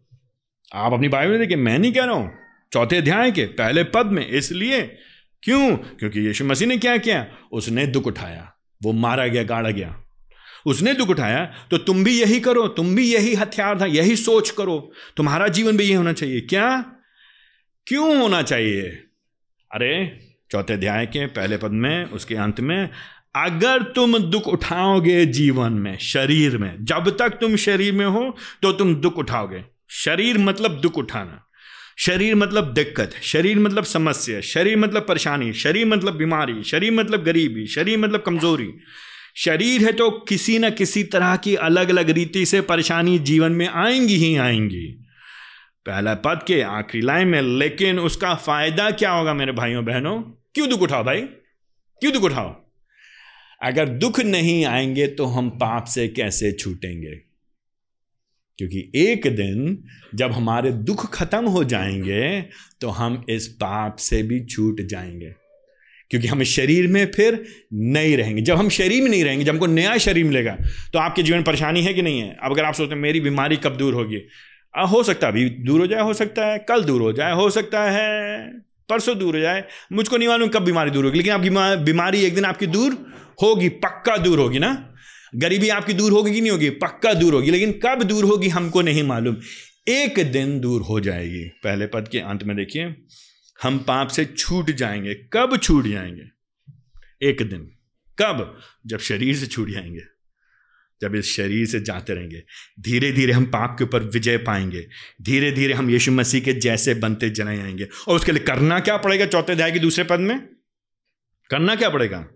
[0.71, 2.31] आप अपनी बाइबल देखिए, मैं नहीं कह रहा हूँ,
[2.71, 4.81] चौथे अध्याय के पहले पद में, इसलिए
[5.45, 5.77] क्यों?
[5.77, 7.27] क्योंकि यीशु मसीह ने क्या किया?
[7.51, 10.01] उसने दुख उठाया। वो मारा गया, गाड़ा गया।
[10.65, 14.49] उसने दुख उठाया तो तुम भी यही करो, तुम भी यही हथियार था, यही सोच
[14.49, 16.85] करो। तुम्हारा जीवन भी यही होना चाहिए। क्या?
[17.87, 18.81] क्यों होना चाहिए?
[19.71, 20.19] अरे,
[20.51, 22.89] चौथे अध्याय के पहले पद में, उसके अंत में,
[23.35, 28.71] अगर तुम दुख उठाओगे जीवन में, शरीर में, जब तक तुम शरीर में हो तो
[28.71, 31.44] तुम दुख उठाओगे। शरीर मतलब दुख उठाना।
[31.97, 37.67] शरीर मतलब दिक्कत, शरीर मतलब समस्या, शरीर मतलब परेशानी, शरीर मतलब बीमारी, शरीर मतलब गरीबी,
[37.67, 38.69] शरीर मतलब कमज़ोरी।
[39.35, 43.67] शरीर है तो किसी न किसी तरह की अलग अलग रीति से परेशानी जीवन में
[43.67, 44.87] आएँगी ही आएँगी।
[45.85, 50.21] पहला पद के आखिरी लाइन में, लेकिन उसका फ़ायदा क्या होगा मेरे भाइयों, बहनों?
[50.21, 51.21] क्यों दुख उठाओ भाई?
[52.01, 52.65] क्यों दुख उठाओ?
[53.63, 57.34] अगर दुख नहीं आएँगे तो हम पाप से कैसे छूटेंगे?
[58.57, 59.83] क्योंकि एक दिन
[60.15, 62.41] जब हमारे दुख खत्म हो जाएँगे
[62.81, 65.33] तो हम इस पाप से भी छूट जाएँगे।
[66.09, 69.65] क्योंकि हम शरीर में फिर नहीं रहेंगे। जब हम शरीर में नहीं रहेंगे, जब हमको
[69.65, 70.57] नया शरीर मिलेगा
[70.93, 72.37] तो आपके जीवन परेशानी है कि नहीं है?
[72.43, 74.21] अब अगर आप सोचते हैं, मेरी बीमारी कब दूर होगी?
[74.91, 77.49] हो सकता है, अभी दूर हो जाए, हो सकता है, कल दूर हो जाए, हो
[77.49, 78.49] सकता है,
[78.89, 81.49] परसों दूर हो जाए। मुझको नहीं मालूम कब बीमारी दूर होगी, लेकिन आपकी
[81.83, 82.93] बीमारी एक दिन आपकी दूर
[83.41, 84.94] होगी, पक्का दूर होगी ना?
[85.35, 86.69] गरीबी आपकी दूर होगी कि नहीं होगी?
[86.69, 89.37] पक्का दूर होगी। लेकिन कब दूर होगी हमको नहीं मालूम।
[89.87, 92.95] एक दिन दूर हो जाएगी। पहले पद के अंत में देखिए।
[93.63, 96.23] हम पाप से छूट जाएँगे। कब छूट जाएँगे?
[97.29, 97.71] एक दिन।
[98.19, 98.59] कब?
[98.85, 100.01] जब शरीर से छूट जाएँगे।
[101.01, 102.43] जब इस शरीर से जाते रहेंगे।
[102.79, 104.87] धीरे धीरे हम पाप के ऊपर विजय पाएँगे।
[105.21, 108.97] धीरे धीरे हम यीशु मसीह के जैसे बनते जनाए आएँगे। और उसके लिए करना क्या
[108.97, 110.39] पड़ेगा चौथे अध्याय के दूसरे पद में?
[111.49, 112.27] करना क्या पड़ेगा?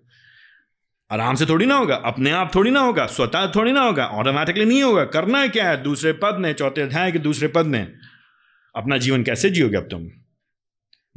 [1.11, 4.65] आराम से थोड़ी ना होगा, अपने आप थोड़ी ना होगा, स्वतः थोड़ी ना होगा ऑटोमेटिकली
[4.65, 5.83] नहीं होगा, करना है क्या है?
[5.83, 7.93] दूसरे पद में, चौथे अध्याय के दूसरे पद में।
[8.75, 10.03] अपना जीवन कैसे जियोगे अब तुम?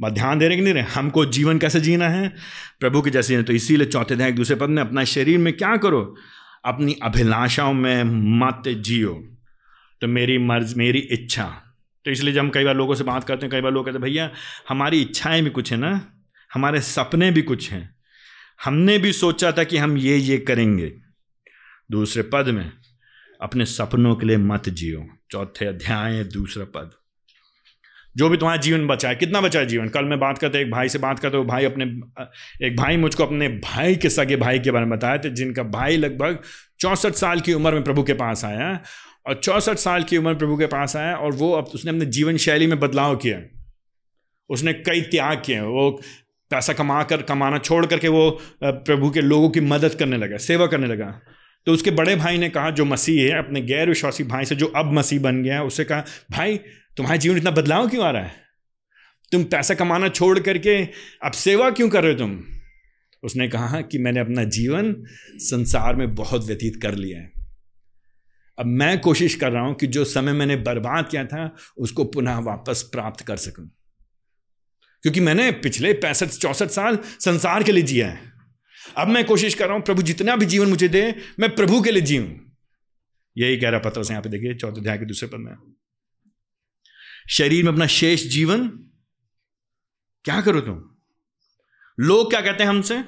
[0.01, 2.33] बात ध्यान दे रहे कि नहीं रहे, हमको जीवन कैसे जीना है?
[2.79, 6.15] प्रभु के जैसे तो इसीलिए चौथे अध्याय दूसरे पद में अपना शरीर में क्या करो?
[6.65, 8.03] अपनी अभिलाषाओं में
[8.39, 9.27] मत जियो।
[10.01, 11.61] तो मेरी मर्ज, मेरी इच्छा।
[12.05, 13.95] तो इसलिए जब हम कई बार लोगों से बात करते हैं, कई बार लोग कहते
[13.95, 14.31] हैं, भैया,
[14.69, 16.13] हमारी इच्छाएँ भी कुछ है ना?
[16.53, 17.92] हमारे सपने भी कुछ हैं।
[18.65, 20.93] हमने भी सोचा था कि हम ये ये करेंगे।
[21.91, 22.71] दूसरे पद में,
[23.41, 26.91] अपने सपनों के लिए मत जियो। चौथे अध्याय दूसरा पद।
[28.17, 29.87] जो भी तुम्हारा जीवन बचा है, कितना बचा है जीवन?
[29.87, 31.85] कल मैं बात करते एक भाई से बात करते भाई अपने,
[32.67, 35.97] एक भाई मुझको अपने भाई के सगे भाई के बारे में बताया थे, जिनका भाई
[35.97, 36.39] लगभग
[36.79, 38.83] चौंसठ साल की उम्र में प्रभु के पास आया
[39.27, 42.37] और चौंसठ साल की उम्र प्रभु के पास आया और वो अब उसने अपने जीवन
[42.37, 43.41] शैली में बदलाव किया।
[44.49, 46.01] उसने कई त्याग किए, वो
[46.53, 48.29] पैसा कमा कर, कमाना छोड़ करके वो
[48.63, 51.21] प्रभु के लोगों की मदद करने लगा, सेवा करने लगा।
[51.67, 54.65] तो उसके बड़े भाई ने कहा, जो मसीह है, अपने गैर विश्वासी भाई से जो
[54.75, 56.57] अब मसीह बन गया है, उससे कहा, भाई,
[56.97, 58.41] तुम्हारे जीवन इतना बदलाव क्यों आ रहा है?
[59.31, 60.75] तुम पैसा कमाना छोड़ करके
[61.23, 62.39] अब सेवा क्यों कर रहे हो तुम?
[63.23, 64.95] उसने कहा कि मैंने अपना जीवन
[65.37, 67.31] संसार में बहुत व्यतीत कर लिया है।
[68.59, 72.39] अब मैं कोशिश कर रहा हूँ कि जो समय मैंने बर्बाद किया था, उसको पुनः
[72.39, 73.69] वापस प्राप्त कर सकूँ।
[75.03, 78.33] क्योंकि मैंने पिछले पैंसठ, चौसठ साल संसार के लिए जिया है।
[78.97, 81.91] अब मैं कोशिश कर रहा हूँ, प्रभु जितना भी जीवन मुझे दे, मैं प्रभु के
[81.91, 82.27] लिए जीऊं।
[83.37, 85.55] यही कह रहा पत्र से यहाँ पे, देखिए, चौथे अध्याय के दूसरे पद में।
[87.29, 88.67] शरीर में अपना शेष जीवन,
[90.23, 90.95] क्या करो तुम?
[91.99, 93.03] लोग क्या कहते हैं हमसे?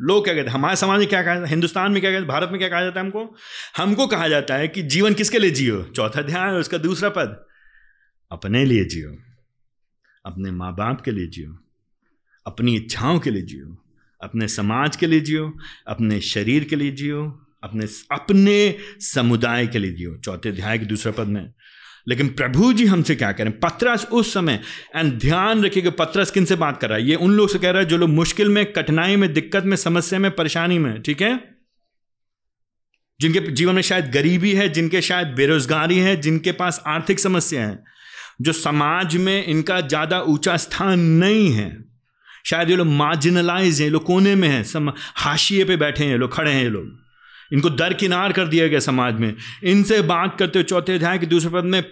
[0.00, 0.54] लोग क्या कहते हैं?
[0.54, 1.50] हमारे समाज में क्या कहा जाता है?
[1.50, 2.28] हिंदुस्तान में क्या कहते हैं?
[2.28, 3.36] भारत में क्या कहा जाता है हमको?
[3.76, 5.82] हमको कहा जाता है कि जीवन किसके लिए जियो?
[5.82, 7.46] चौथा ध्यान उसका दूसरा पद,
[8.30, 9.31] अपने लिए जियो।
[10.24, 11.58] अपने माँ बाप के लिए जियो,
[12.46, 13.84] अपनी इच्छाओं के लिए जियो,
[14.22, 15.58] अपने समाज के लिए जियो,
[15.88, 21.12] अपने शरीर के लिए जियो, अपने अपने समुदाय के लिए जियो। चौथे अध्याय के दूसरे
[21.12, 21.52] पद में,
[22.08, 23.60] लेकिन प्रभु जी हमसे क्या करें?
[23.60, 24.60] पत्रस उस समय,
[24.96, 27.04] एंड ध्यान रखिएगा पत्रस किन से बात कर रहा है?
[27.04, 29.76] ये उन लोग से कह रहा है जो लोग मुश्किल में, कठिनाई में, दिक्कत में,
[29.76, 31.56] समस्या में, परेशानी में, ठीक है?
[33.20, 37.91] जिनके जीवन में शायद गरीबी है, जिनके शायद बेरोजगारी है, जिनके पास आर्थिक समस्या है
[38.42, 41.70] जो समाज में इनका ज़्यादा ऊँचा स्थान नहीं है।
[42.46, 46.18] शायद ये लोग मार्जिनलाइज हैं लोग कोने में हैं, सम, हाशिए पे बैठे हैं, ये
[46.18, 47.00] लोग खड़े हैं, ये लोग।
[47.52, 49.34] इनको दरकिनार कर दिया गया समाज में।
[49.64, 51.82] इनसे बात करते हुए चौथे अध्याय के दूसरे पद में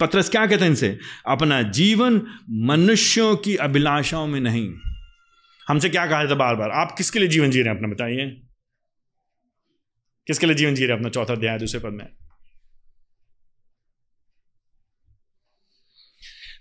[0.00, 0.98] पत्रस क्या कहते हैं इनसे?
[1.26, 2.20] अपना जीवन
[2.66, 4.68] मनुष्यों की अभिलाषाओं में नहीं।
[5.66, 7.76] हमसे क्या कहा जाता बार बार आप किसके लिए जीवन जी रहे हैं?
[7.76, 8.26] अपना बताइए।
[10.26, 12.06] किसके लिए जीवन जी रहे हैं अपना चौथा अध्याय दूसरे पद में?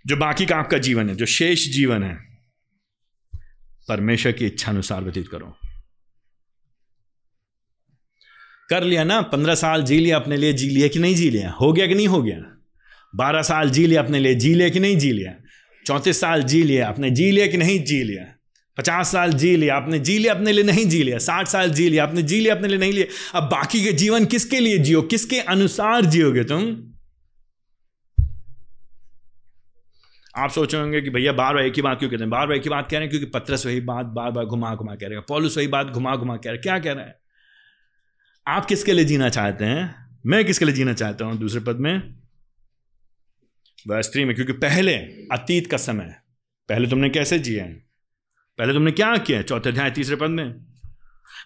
[0.06, 2.18] जो बाकी का आपका जीवन है, जो शेष जीवन है,
[3.90, 5.58] परमेश्वर की इच्छा अनुसार व्यतीत करो।
[8.70, 11.52] कर लिया ना, पंद्रह साल जी लिया अपने लिए, जी लिया कि नहीं जी लिया?
[11.52, 12.58] हो गया कि नहीं हो गया?
[13.16, 15.34] बारह साल जी लिया अपने लिए, जी लिया कि नहीं जी लिया?
[15.86, 18.36] चौंतीस साल जी लिया, आपने जी लिया कि नहीं जी लिया?
[18.78, 21.18] पचास साल जी लिया, आपने जी लिया अपने लिए, नहीं जी लिया?
[21.18, 23.40] साठ साल जी लिया, आपने जी लिया अपने लिए, नहीं लिया?
[23.40, 25.02] अब बाकी के जीवन किसके लिए जियो?
[25.02, 26.93] किसके अनुसार जियोगे तुम?
[30.38, 32.30] आप सोच होंगे कि भैया बार बार एक ही बात क्यों कहते हैं?
[32.30, 34.76] बार बार एक ही बात कह रहे हैं क्योंकि पत्रस वही बात बार बार घुमा
[34.76, 37.06] घुमा कह रहे हैं। पॉलिस वही बात घुमा घुमा कह रहे हैं। क्या कह रहे
[37.06, 37.16] हैं?
[38.48, 39.96] आप किसके लिए जीना चाहते हैं?
[40.26, 41.38] मैं किसके लिए जीना चाहता हूँ?
[41.38, 42.16] दूसरे पद में?
[43.88, 44.96] वह स्त्री में, क्योंकि पहले
[45.32, 46.16] अतीत का समय
[46.70, 47.66] पहले तुमने कैसे जिया
[48.58, 50.54] पहले तुमने क्या किया चौथे अध्याय, तीसरे पद में?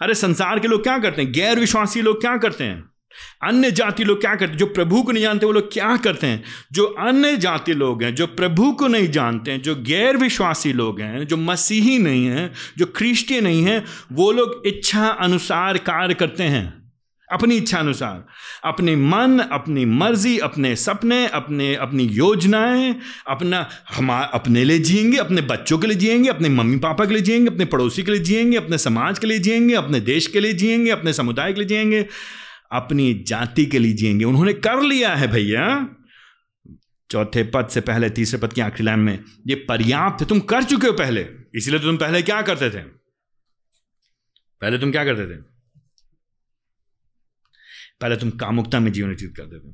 [0.01, 1.31] अरे संसार के लोग क्या करते हैं?
[1.31, 2.96] गैर विश्वासी लोग क्या करते हैं?
[3.43, 6.43] अन्य जाति लोग क्या करते जो प्रभु को नहीं जानते, वो लोग क्या करते हैं?
[6.71, 11.01] जो अन्य जाति लोग हैं, जो प्रभु को नहीं जानते हैं, जो गैर विश्वासी लोग
[11.01, 16.43] हैं, जो मसीही नहीं हैं, जो ख्रिस्टियन नहीं हैं, वो लोग इच्छा अनुसार कार्य करते
[16.43, 16.87] हैं।
[17.33, 18.25] अपनी इच्छा अनुसार।
[18.63, 22.95] अपने मन, अपनी मर्ज़ी, अपने सपने, अपने, अपनी योजनाएँ,
[23.27, 27.23] अपना हम अपने लिए जिएँगे, अपने बच्चों के लिए जिएँगे, अपने मम्मी पापा के लिए
[27.23, 30.53] जिएँगे, अपने पड़ोसी के लिए जिएँगे, अपने समाज के लिए जिएँगे, अपने देश के लिए
[30.53, 32.05] जिएँगे, अपने समुदाय के लिए जिएँगे।
[32.71, 35.89] अपनी जाति के लिए जिएँगे। उन्होंने कर लिया है भैया।
[37.11, 40.87] चौथे पद से पहले, तीसरे पद की आखिरी लाइन में, ये पर्याप्त, तुम कर चुके
[40.87, 42.83] हो पहले। इसलिए तो तुम पहले क्या करते थे?
[44.61, 45.41] पहले तुम क्या करते थे?
[48.01, 49.71] पहले तुम कामुकता में जीवन व्यतीत करते थे।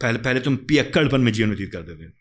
[0.00, 2.19] पहले पहले तुम पियक्कड़पन में जीवन व्यतीत करते थे।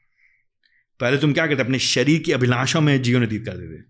[1.00, 3.84] पहले तुम क्या करते, अपने शरीर की अभिलाषा में जीवन व्यतीत करते थे।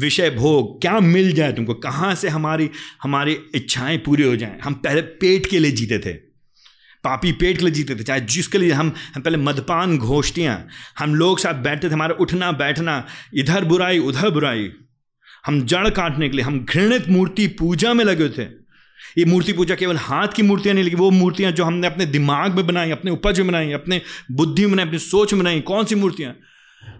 [0.00, 1.74] विषय भोग, क्या मिल जाए तुमको?
[1.74, 2.70] कहाँ से हमारी
[3.02, 4.58] हमारी इच्छाएँ पूरी हो जाएँ?
[4.64, 6.12] हम पहले पेट के लिए जीते थे।
[7.04, 11.14] पापी पेट के लिए जीते थे, चाहे जिसके लिए हम हम पहले मदपान घोष्टियाँ हम
[11.14, 14.72] लोग साथ बैठते थे, हमारा उठना, बैठना, इधर बुराई, उधर बुराई।
[15.46, 18.64] हम जड़ काटने के लिए, हम घृणित मूर्ति पूजा में लगे थे।
[19.18, 22.54] ये मूर्ति पूजा केवल हाथ की मूर्तियाँ नहीं, लेकिन वो मूर्तियाँ जो हमने अपने दिमाग
[22.54, 24.02] में बनाई, अपने उपज में बनाई, अपने
[24.32, 26.36] बुद्धि में बनाई, अपनी सोच में बनाई, कौन सी मूर्तियाँ?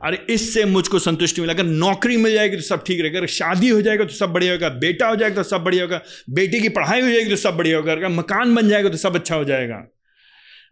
[0.05, 3.69] अरे इससे मुझको संतुष्टि मिला। अगर नौकरी मिल जाएगी तो सब ठीक रहेगा। अगर शादी
[3.69, 6.69] हो जाएगा तो सब बढ़िया होगा। बेटा हो जाएगा तो सब बढ़िया होगा। बेटी की
[6.69, 9.45] पढ़ाई हो जाएगी तो सब बढ़िया होगा। अगर मकान बन जाएगा तो सब अच्छा हो
[9.45, 9.85] जाएगा।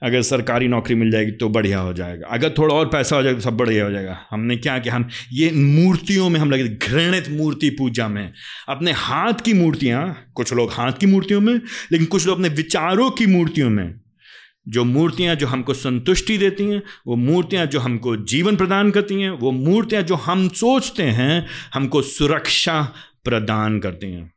[0.03, 3.39] अगर सरकारी नौकरी मिल जाएगी तो बढ़िया हो जाएगा। अगर थोड़ा और पैसा हो जाएगा
[3.39, 7.29] तो सब बढ़िया हो जाएगा। हमने क्या कि हम ये मूर्तियों में हम लगे घृणित
[7.31, 8.33] मूर्ति पूजा में।
[8.69, 11.55] अपने हाथ की मूर्तियाँ, कुछ लोग हाथ की मूर्तियों में,
[11.93, 14.02] लेकिन कुछ लोग अपने विचारों की मूर्तियों में।
[14.69, 19.31] जो मूर्तियाँ जो हमको संतुष्टि देती हैं, वो मूर्तियाँ जो हमको जीवन प्रदान करती हैं,
[19.31, 22.93] वो मूर्तियाँ जो हम सोचते हैं, हमको सुरक्षा
[23.25, 24.33] प्रदान करती हैं।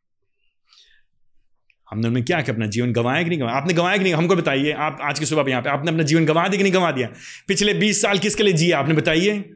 [1.92, 3.58] हमने उनमें क्या किया अपना जीवन गंवाया कि नहीं गंवाया?
[3.58, 4.14] आपने गंवाया कि नहीं?
[4.14, 6.74] हमको बताइए। आप आज की सुबह यहाँ पे आपने अपना जीवन गंवा दिया कि नहीं
[6.74, 7.10] गंवा दिया?
[7.48, 8.72] पिछले बीस साल किसके लिए जिए?
[8.72, 9.54] आपने बताइए।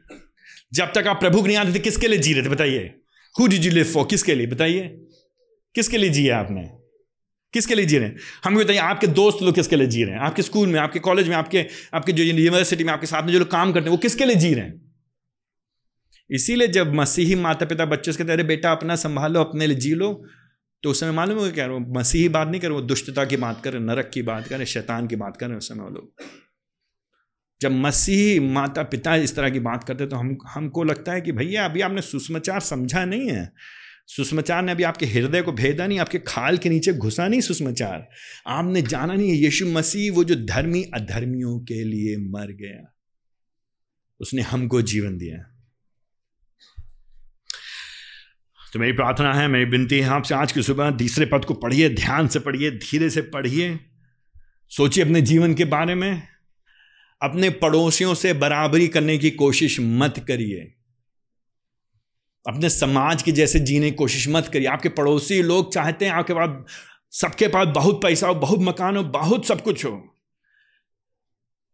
[0.72, 2.94] जब तक आप प्रभु के नहीं आते थे, किसके लिए जी रहे थे बताइए?
[3.40, 4.46] Who did you live for किसके लिए?
[4.46, 5.00] बताइए।
[5.74, 6.79] किसके लिए जिए आपने?
[7.52, 8.16] किसके लिए जी रहे हैं?
[8.44, 10.20] हमें बताइए आपके दोस्त लोग किसके लिए जी रहे हैं?
[10.20, 13.38] आपके स्कूल में, आपके कॉलेज में, आपके आपके जो यूनिवर्सिटी में, आपके साथ में जो
[13.38, 14.90] लोग काम करते हैं, वो किसके लिए जी रहे हैं?
[16.30, 19.94] इसीलिए जब मसीही माता पिता बच्चों से कहते अरे बेटा, अपना संभालो, अपने लिए जी
[19.94, 20.12] लो
[20.82, 21.66] तो उस समय मालूम हो क्या?
[21.66, 25.06] वो मसीही बात नहीं कर, वो दुष्टता की बात करें, नरक की बात करें, शैतान
[25.06, 26.22] की बात करें उस समय वो लोग।
[27.60, 31.32] जब मसीही माता पिता इस तरह की बात करते तो हम, हमको लगता है कि
[31.32, 33.52] भैया, अभी आपने सुषमाचार समझा नहीं है।
[34.16, 38.08] सुषमाचार ने अभी आपके हृदय को भेदा नहीं, आपके खाल के नीचे घुसा नहीं सुषमाचार।
[38.46, 42.94] आपने जाना नहीं है, यीशु मसीह वो जो धर्मी अधर्मियों के लिए मर गया।
[44.20, 45.56] उसने हमको जीवन दिया।
[48.72, 51.88] तो मेरी प्रार्थना है, मेरी विनती है आपसे आज की सुबह तीसरे पद को पढ़िए,
[51.88, 53.80] ध्यान से पढ़िए, धीरे से पढ़िए।
[54.68, 56.22] सोचिए अपने जीवन के बारे में।
[57.22, 60.74] अपने पड़ोसियों से बराबरी करने की कोशिश मत करिए।
[62.48, 66.32] अपने समाज के जैसे जीने की कोशिश मत करिए। आपके पड़ोसी लोग चाहते हैं आपके
[66.32, 66.64] पास
[67.10, 70.16] सबके पास बहुत पैसा हो, बहुत मकान हो, बहुत सब कुछ हो।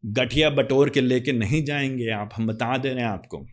[0.07, 3.47] गठिया बटोर के लेके नहीं जाएँगे आप, हम बता दे रहे हैं आपको।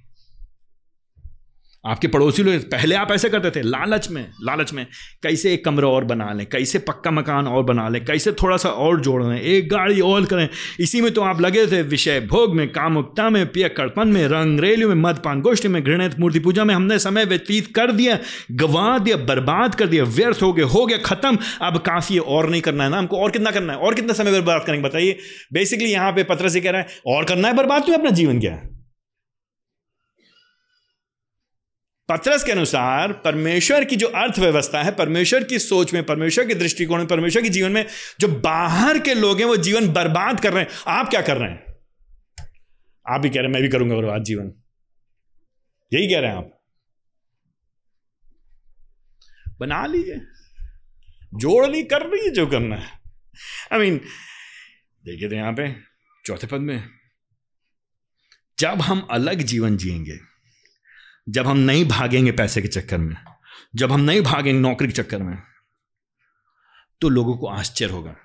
[1.85, 4.85] आपके पड़ोसी लोग, पहले आप ऐसे करते थे, लालच में लालच में,
[5.23, 8.69] कैसे एक कमरा और बना लें, कैसे पक्का मकान और बना लें, कैसे थोड़ा सा
[8.69, 12.55] और जोड़ लें, एक गाड़ी और करें। इसी में तो आप लगे थे, विषय भोग
[12.55, 16.63] में, कामुकता में पिय कड़पन में रंग रेलियों में मदपान गोष्ठी में, घृणित मूर्ति पूजा
[16.63, 18.19] में हमने समय व्यतीत कर दिया
[18.51, 22.61] गंवा दिया बर्बाद कर दिया, व्यर्थ हो गया हो गया, खत्म। अब काफ़ी और नहीं
[22.61, 25.17] करना है ना, हमको और कितना करना है, और कितना समय बर्बाद करेंगे, बताइए।
[25.53, 28.39] बेसिकली यहाँ पे पत्र से कह रहा है, और करना है, बर्बाद तो अपना जीवन
[28.39, 28.51] क्या?
[28.51, 28.72] है
[32.09, 36.97] पत्रस के अनुसार परमेश्वर की जो अर्थव्यवस्था है, परमेश्वर की सोच में, परमेश्वर के दृष्टिकोण
[36.97, 37.85] में, परमेश्वर के जीवन में
[38.19, 41.49] जो बाहर के लोग हैं, वो जीवन बर्बाद कर रहे हैं। आप क्या कर रहे
[41.49, 41.65] हैं?
[43.09, 44.53] आप भी कह रहे हैं, मैं भी करूँगा बर्बाद जीवन।
[45.93, 46.63] यही कह रहे हैं आप।
[49.59, 50.15] बना लीजिए।
[51.33, 52.99] जोड़ ली कर लीजिए जो करना है।
[53.73, 53.97] आई मीन
[55.05, 55.75] देखिए तो यहाँ पे
[56.25, 56.89] चौथे पद में,
[58.59, 60.32] जब हम अलग जीवन जिएँगे
[61.29, 63.15] जब हम नहीं भागेंगे पैसे के चक्कर में,
[63.75, 65.37] जब हम नहीं भागेंगे नौकरी के चक्कर में
[67.01, 68.15] तो लोगों को आश्चर्य होगा।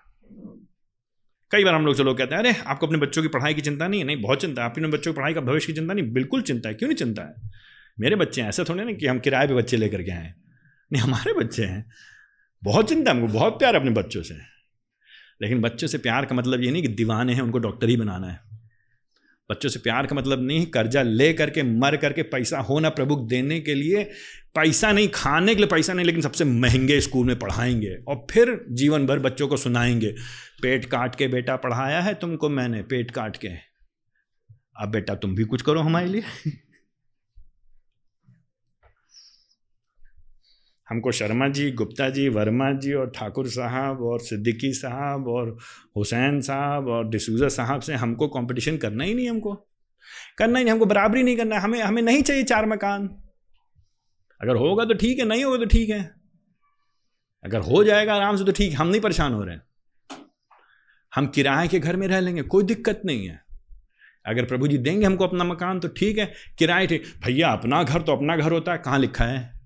[1.51, 3.89] कई बार हम लोग चलो कहते हैं, अरे, आपको अपने बच्चों की पढ़ाई की चिंता
[3.89, 4.07] नहीं है?
[4.07, 6.69] नहीं, बहुत चिंता है। अपने बच्चों की पढ़ाई का भविष्य की चिंता नहीं, बिल्कुल चिंता
[6.69, 7.35] है। क्यों नहीं चिंता है?
[8.01, 10.35] मेरे बच्चे हैं ऐसा थोड़े ना कि हम किराए पे बच्चे लेकर के आए
[10.93, 11.91] नहीं, हमारे बच्चे हैं।
[12.65, 14.35] बहुत चिंता हमको, बहुत प्यार अपने बच्चों से।
[15.43, 18.27] लेकिन बच्चों से प्यार का मतलब ये नहीं कि दीवाने हैं, उनको डॉक्टर ही बनाना
[18.27, 18.48] है।
[19.51, 23.61] बच्चों से प्यार का मतलब नहीं, कर्जा ले करके, मर करके पैसा होना प्रभु देने
[23.61, 24.05] के लिए,
[24.55, 28.65] पैसा नहीं, खाने के लिए पैसा नहीं, लेकिन सबसे महँगे स्कूल में पढ़ाएँगे और फिर
[28.71, 30.15] जीवन भर बच्चों को सुनाएँगे।
[30.63, 33.49] पेट काट के बेटा पढ़ाया है तुमको मैंने, पेट काट के।
[34.81, 36.23] अब बेटा तुम भी कुछ करो हमारे लिए।
[40.91, 45.59] हमको शर्मा जी, गुप्ता जी, वर्मा जी और ठाकुर साहब और सिद्दीकी साहब और
[45.97, 49.55] हुसैन साहब और डिसूजा साहब से हमको कंपटीशन करना ही नहीं हमको।
[50.39, 53.23] करना ही नहीं, हमको बराबरी नहीं करना, हमें हमें नहीं चाहिए चार मकान।
[54.43, 56.15] अगर होगा तो ठीक है, नहीं होगा तो ठीक है।
[57.45, 59.63] अगर हो जाएगा आराम से तो ठीक, हम नहीं परेशान हो रहे हैं।
[61.15, 63.43] हम किराए के घर में रह लेंगे, कोई दिक्कत नहीं है।
[64.27, 68.03] अगर प्रभु जी देंगे हमको अपना मकान तो ठीक है, किराए ठीक। भैया, अपना घर
[68.03, 69.58] तो अपना घर होता है, कहाँ लिखा है?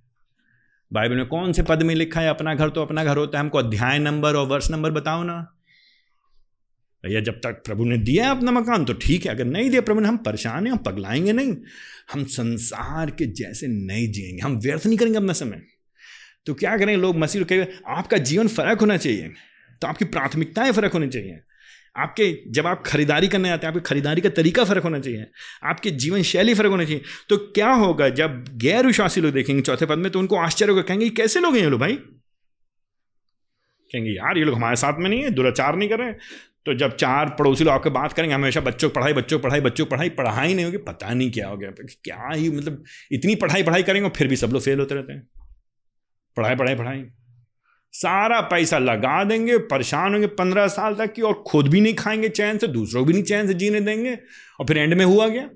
[0.92, 3.40] बाइबल में कौन से पद में लिखा है, अपना घर तो अपना घर होता है,
[3.40, 5.38] हमको अध्याय नंबर और वर्ष नंबर बताओ ना।
[7.04, 10.00] भैया, जब तक प्रभु ने दिया अपना मकान तो ठीक है, अगर नहीं दिया प्रभु
[10.00, 11.56] ने, हम परेशान हैं, हम पगलाएँगे नहीं।
[12.12, 15.62] हम संसार के जैसे नहीं जिएँगे, हम व्यर्थ नहीं करेंगे अपना समय।
[16.46, 19.32] तो क्या करें लोग, मसीह कहेंगे, आपका जीवन फ़र्क होना चाहिए
[19.82, 21.40] तो आपकी प्राथमिकताएँ फ़र्क होनी चाहिए।
[21.96, 25.26] आपके जब आप खरीदारी करने आते हैं, आपकी खरीदारी का तरीका फ़र्क होना चाहिए।
[25.64, 29.86] आपके जीवन शैली फ़र्क होना चाहिए। तो क्या होगा जब गैर विश्वासी लोग देखेंगे चौथे
[29.86, 31.96] पद में तो उनको आश्चर्य होगा, कहेंगे कैसे लोग हैं ये लोग भाई?
[33.90, 36.12] कहेंगे, यार, ये लोग हमारे साथ में नहीं है, दुराचार नहीं कर रहे
[36.66, 39.60] तो जब चार पड़ोसी लोग आपके बात करेंगे, हमेशा बच्चों को पढ़ाई, बच्चों को पढ़ाई,
[39.60, 41.70] बच्चों को पढ़ाई पढ़ाई नहीं होगी, पता नहीं क्या हो गया।
[42.04, 45.26] क्या ही मतलब इतनी पढ़ाई पढ़ाई करेंगे फिर भी सब लोग फेल होते रहते हैं।
[46.36, 47.04] पढ़ाई पढ़ाई पढ़ाई।
[47.92, 52.28] सारा पैसा लगा देंगे, परेशान होंगे पंद्रह साल तक की और खुद भी नहीं खाएँगे
[52.28, 54.18] चैन से, दूसरों भी नहीं चैन से जीने देंगे।
[54.60, 55.50] और फिर एंड में हुआ गया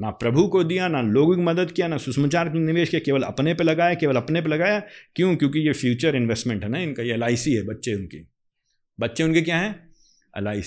[0.00, 3.22] ना प्रभु को दिया, ना लोगों की मदद किया, ना सुषमाचार की निवेश किया, केवल
[3.22, 4.82] अपने पे लगाया, केवल अपने पे लगाया।
[5.16, 5.36] क्यों?
[5.36, 8.20] क्योंकि ये फ्यूचर इन्वेस्टमेंट है ना, इनका, ये एल है बच्चे उनके।
[9.00, 9.90] बच्चे उनके क्या हैं?
[10.38, 10.62] एल आई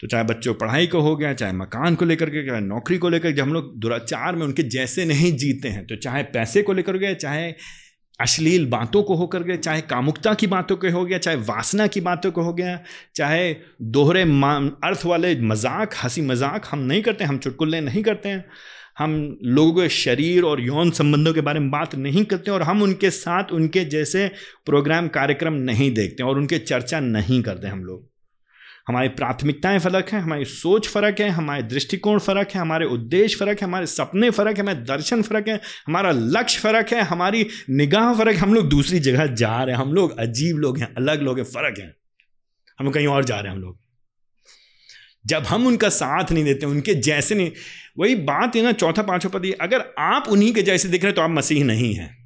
[0.00, 3.08] तो चाहे बच्चों पढ़ाई को हो गया, चाहे मकान को लेकर के, चाहे नौकरी को
[3.08, 6.96] लेकर हम लोग दुराचार में उनके जैसे नहीं जीते हैं। तो चाहे पैसे को लेकर
[6.96, 7.52] गए, चाहे
[8.20, 12.00] अश्लील बातों को होकर गए, चाहे कामुकता की बातों को हो गया, चाहे वासना की
[12.00, 12.78] बातों को हो गया,
[13.16, 18.44] चाहे दोहरे अर्थ वाले मज़ाक, हँसी मज़ाक हम नहीं करते, हम चुटकुल्ले नहीं करते हैं।
[18.98, 22.82] हम लोगों के शरीर और यौन संबंधों के बारे में बात नहीं करते और हम
[22.82, 24.30] उनके साथ उनके जैसे
[24.66, 28.13] प्रोग्राम, कार्यक्रम नहीं देखते और उनके चर्चा नहीं करते हम लोग।
[28.88, 33.60] हमारी प्राथमिकताएँ फ़र्क हैं, हमारी सोच फ़र्क है, हमारे दृष्टिकोण फ़र्क है, हमारे उद्देश्य फ़र्क
[33.60, 38.14] है, हमारे सपने फ़र्क है, हमारे दर्शन फ़र्क है, हमारा लक्ष्य फ़र्क है, हमारी निगाह
[38.14, 41.22] फ़र्क है, हम लोग दूसरी जगह जा रहे हैं, हम लोग अजीब लोग हैं, अलग
[41.22, 41.94] लोग हैं, फ़र्क हैं।
[42.80, 43.78] हम कहीं और जा रहे हैं हम लोग।
[45.26, 47.52] जब हम उनका साथ नहीं देते, उनके जैसे नहीं,
[47.98, 51.22] वही बात है ना, चौथा पांचवा पद अगर आप उन्हीं के जैसे दिख रहे तो
[51.22, 52.24] आप मसीह नहीं हैं।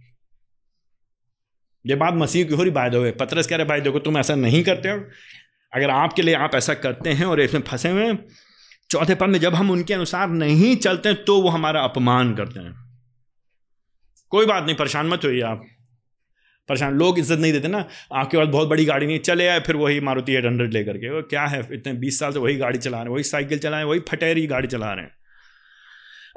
[1.87, 4.35] ये बात मसीह की हो रही बाय दो पत्रस कह रहे भाई देखो तुम ऐसा
[4.35, 5.05] नहीं करते हो।
[5.73, 8.13] अगर आपके लिए आप ऐसा करते हैं और इसमें फंसे हुए
[8.91, 12.75] चौथे पद में जब हम उनके अनुसार नहीं चलते तो वो हमारा अपमान करते हैं।
[14.33, 15.65] कोई बात नहीं परेशान मत होइए आप।
[16.69, 19.77] परेशान लोग इज़्ज़त नहीं देते ना। आपके पास बहुत बड़ी गाड़ी नहीं चले आए फिर
[19.77, 22.79] वही मारुति एट हंड्रेड लेकर के। वो क्या है इतने बीस साल से वही गाड़ी
[22.79, 25.13] चला रहे हैं वही साइकिल चला रहे हैं वही फटेरी गाड़ी चला रहे हैं।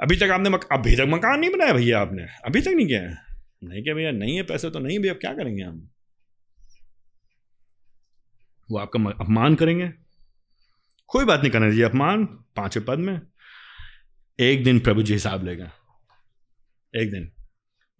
[0.00, 2.26] अभी तक आपने मक, अभी तक मकान नहीं बनाया भैया आपने?
[2.44, 3.16] अभी तक नहीं किया है?
[3.64, 5.88] नहीं क्या भैया नहीं है पैसे तो नहीं भैया क्या करेंगे हम?
[8.72, 9.90] वो आपका अपमान करेंगे।
[11.10, 12.24] कोई बात नहीं करना चाहिए, अपमान,
[12.56, 13.20] पाँचवें पद में।
[14.38, 15.70] एक दिन प्रभु जी हिसाब लेगा
[16.94, 17.24] एक दिन,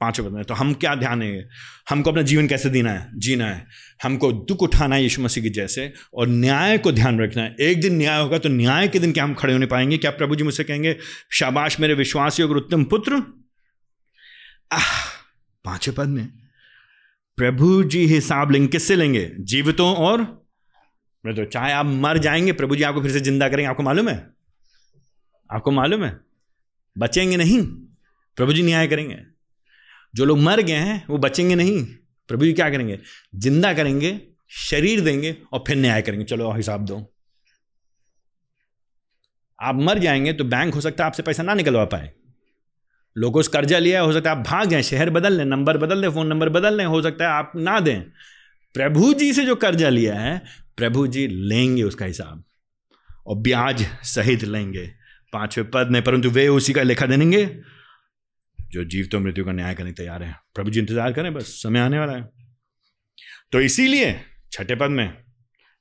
[0.00, 1.44] पाँचवें पद में। तो हम क्या ध्यान देंगे?
[1.90, 3.10] हमको अपना जीवन कैसे देना है?
[3.14, 3.66] जीना है।
[4.02, 7.80] हमको दुख उठाना है यीशु मसीह की जैसे और न्याय को ध्यान रखना है। एक
[7.80, 9.98] दिन न्याय होगा तो न्याय के दिन क्या हम खड़े होने पाएँगे?
[9.98, 10.96] क्या प्रभु जी मुझसे कहेंगे,
[11.32, 13.22] शाबाश मेरे विश्वासी और उत्तम पुत्र
[14.72, 16.26] आह पद में।
[17.38, 19.30] प्रभु जी हिसाब लेंगे, किससे लेंगे?
[19.40, 20.41] जीवितों और
[21.24, 24.08] मैं तो चाहे आप मर जाएँगे, प्रभु जी आपको फिर से ज़िंदा करेंगे, आपको मालूम
[24.08, 24.30] है?
[25.50, 26.20] आपको मालूम है?
[26.98, 27.62] बचेंगे नहीं,
[28.36, 29.18] प्रभु जी न्याय करेंगे।
[30.14, 31.84] जो लोग मर गए हैं, वो बचेंगे नहीं,
[32.28, 32.98] प्रभु जी क्या करेंगे?
[33.36, 34.20] ज़िंदा करेंगे,
[34.50, 37.14] शरीर देंगे और फिर न्याय करेंगे। चलो हिसाब दो।
[39.58, 42.10] आप मर जाएँगे तो बैंक हो सकता है आपसे पैसा ना निकलवा पाए।
[43.16, 45.98] लोगों से कर्जा लिया हो सकता है आप भाग जाए, शहर बदल लें, नंबर बदल
[45.98, 48.02] लें, फ़ोन नंबर बदल लें, हो सकता है आप ना दें।
[48.74, 50.42] प्रभु जी से जो कर्जा लिया है
[50.78, 52.42] प्रभु जी लेंगे उसका हिसाब
[53.26, 54.86] और ब्याज सहित लेंगे।
[55.32, 57.44] पाँचवें पद में, परंतु वे उसी का लेखा देंगे
[58.58, 61.80] जो जीव तो मृत्यु का न्याय करने तैयार है। प्रभु जी इंतज़ार करें, बस समय
[61.80, 62.28] आने वाला है।
[63.52, 64.14] तो इसीलिए
[64.52, 65.12] छठे पद में,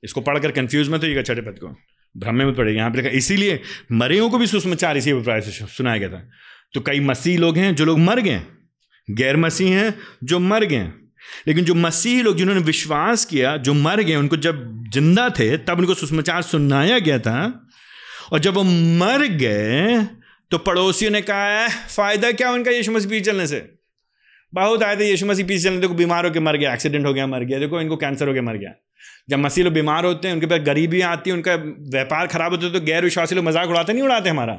[0.02, 1.68] इसको पढ़कर कंफ्यूज मत होइएगा छठे पद को।
[2.14, 3.60] भ्रम में पड़ेगा यहाँ पर लिखा, इसीलिए
[3.92, 6.28] मरियों को भी सुषमाचार इसी अभिप्राय से सुनाया गया था।
[6.74, 8.42] तो कई मसीह लोग हैं जो लोग मर गए
[9.08, 10.90] गैर मसीह हैं जो मर गए
[11.48, 14.64] लेकिन जो मसीह लोग जिन्होंने विश्वास किया, जो मर गए, उनको जब
[14.94, 17.68] ज़िंदा थे, तब उनको सुषमाचार सुनाया गया था।
[18.32, 18.62] और जब वो
[18.98, 20.02] मर गए
[20.50, 23.58] तो पड़ोसियों ने कहा है फ़ायदा क्या उनका यीशु मसीह पीछे चलने से?
[24.52, 27.26] बहुत आए थे, यीशु मसीह पीछे चलने, देखो बीमार होकर मर गया एक्सीडेंट हो गया,
[27.26, 28.72] मर गया, देखो इनको कैंसर हो गया, मर गया।
[29.30, 31.54] जब मसीह लोग बीमार होते हैं, उनके पास गरीबी आती है, उनका
[31.90, 34.58] व्यापार खराब होता है तो गैर विश्वासी लोग मज़ाक उड़ाते नहीं उड़ाते हमारा?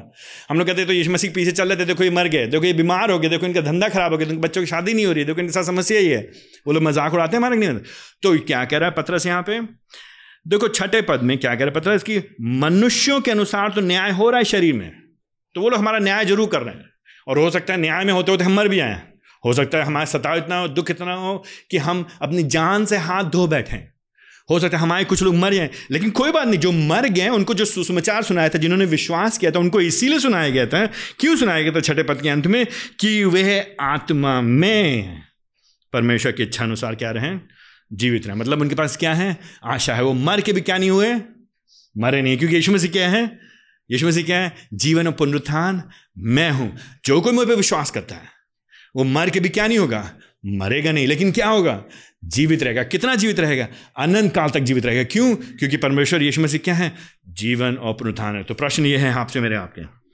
[0.50, 2.46] हम लोग कहते हैं तो यीशु मसीह पीछे चल रहे थे, देखो ये मर गए,
[2.46, 4.94] देखो ये बीमार हो गए, देखो इनका धंधा खराब हो गया तो बच्चों की शादी
[4.94, 6.20] नहीं हो रही है, देखो इनके साथ समस्या ही है।
[6.66, 7.78] वो लोग मज़ाक उड़ाते हैं हमारे नहीं
[8.22, 9.60] तो क्या कह रहा है पत्रस यहाँ पे?
[10.46, 12.20] देखो, छठे पद में क्या कह रहा है पत्रस की
[12.60, 14.90] मनुष्यों के अनुसार तो न्याय हो रहा है शरीर में
[15.54, 16.92] तो वो लोग हमारा न्याय ज़रूर कर रहे हैं।
[17.28, 19.00] और हो सकता है न्याय में होते होते हम मर भी आए
[19.44, 22.96] हो सकता है हमारा सताव इतना हो, दुख इतना हो कि हम अपनी जान से
[22.98, 23.76] हाथ धो बैठे।
[24.50, 27.28] हो सकता है हमारे कुछ लोग मर जाए। लेकिन कोई बात नहीं, जो मर गए
[27.28, 30.86] उनको जो सुसमाचार सुनाया था, जिन्होंने विश्वास किया था, उनको इसीलिए सुनाया गया था।
[31.20, 32.66] क्यों सुनाया गया था छठे पद के अंत में?
[33.00, 35.22] कि वह आत्मा में
[35.92, 37.38] परमेश्वर की इच्छा अनुसार क्या रहे?
[37.92, 39.36] जीवित रहे। मतलब उनके पास क्या है?
[39.64, 41.14] आशा है। वो मर के भी क्या नहीं हुए?
[41.98, 43.38] मरे नहीं। क्योंकि यीशु मसीह क्या है?
[43.90, 44.56] यीशु मसीह क्या है?
[44.74, 45.82] जीवन और पुनरुत्थान
[46.18, 48.22] मैं हूँ। जो कोई मुझ पर विश्वास करता है,
[48.96, 50.14] वो मर के भी क्या नहीं होगा?
[50.46, 51.84] मरेगा नहीं। लेकिन क्या होगा?
[52.24, 53.68] जीवित रहेगा। कितना जीवित रहेगा?
[53.98, 55.36] अनंत काल तक जीवित रहेगा। क्यों?
[55.36, 56.94] क्योंकि परमेश्वर यीशु मसीह क्या है?
[57.28, 60.04] जीवन और पुनरुत्थान है। तो प्रश्न ये है आपसे, मेरे आपके।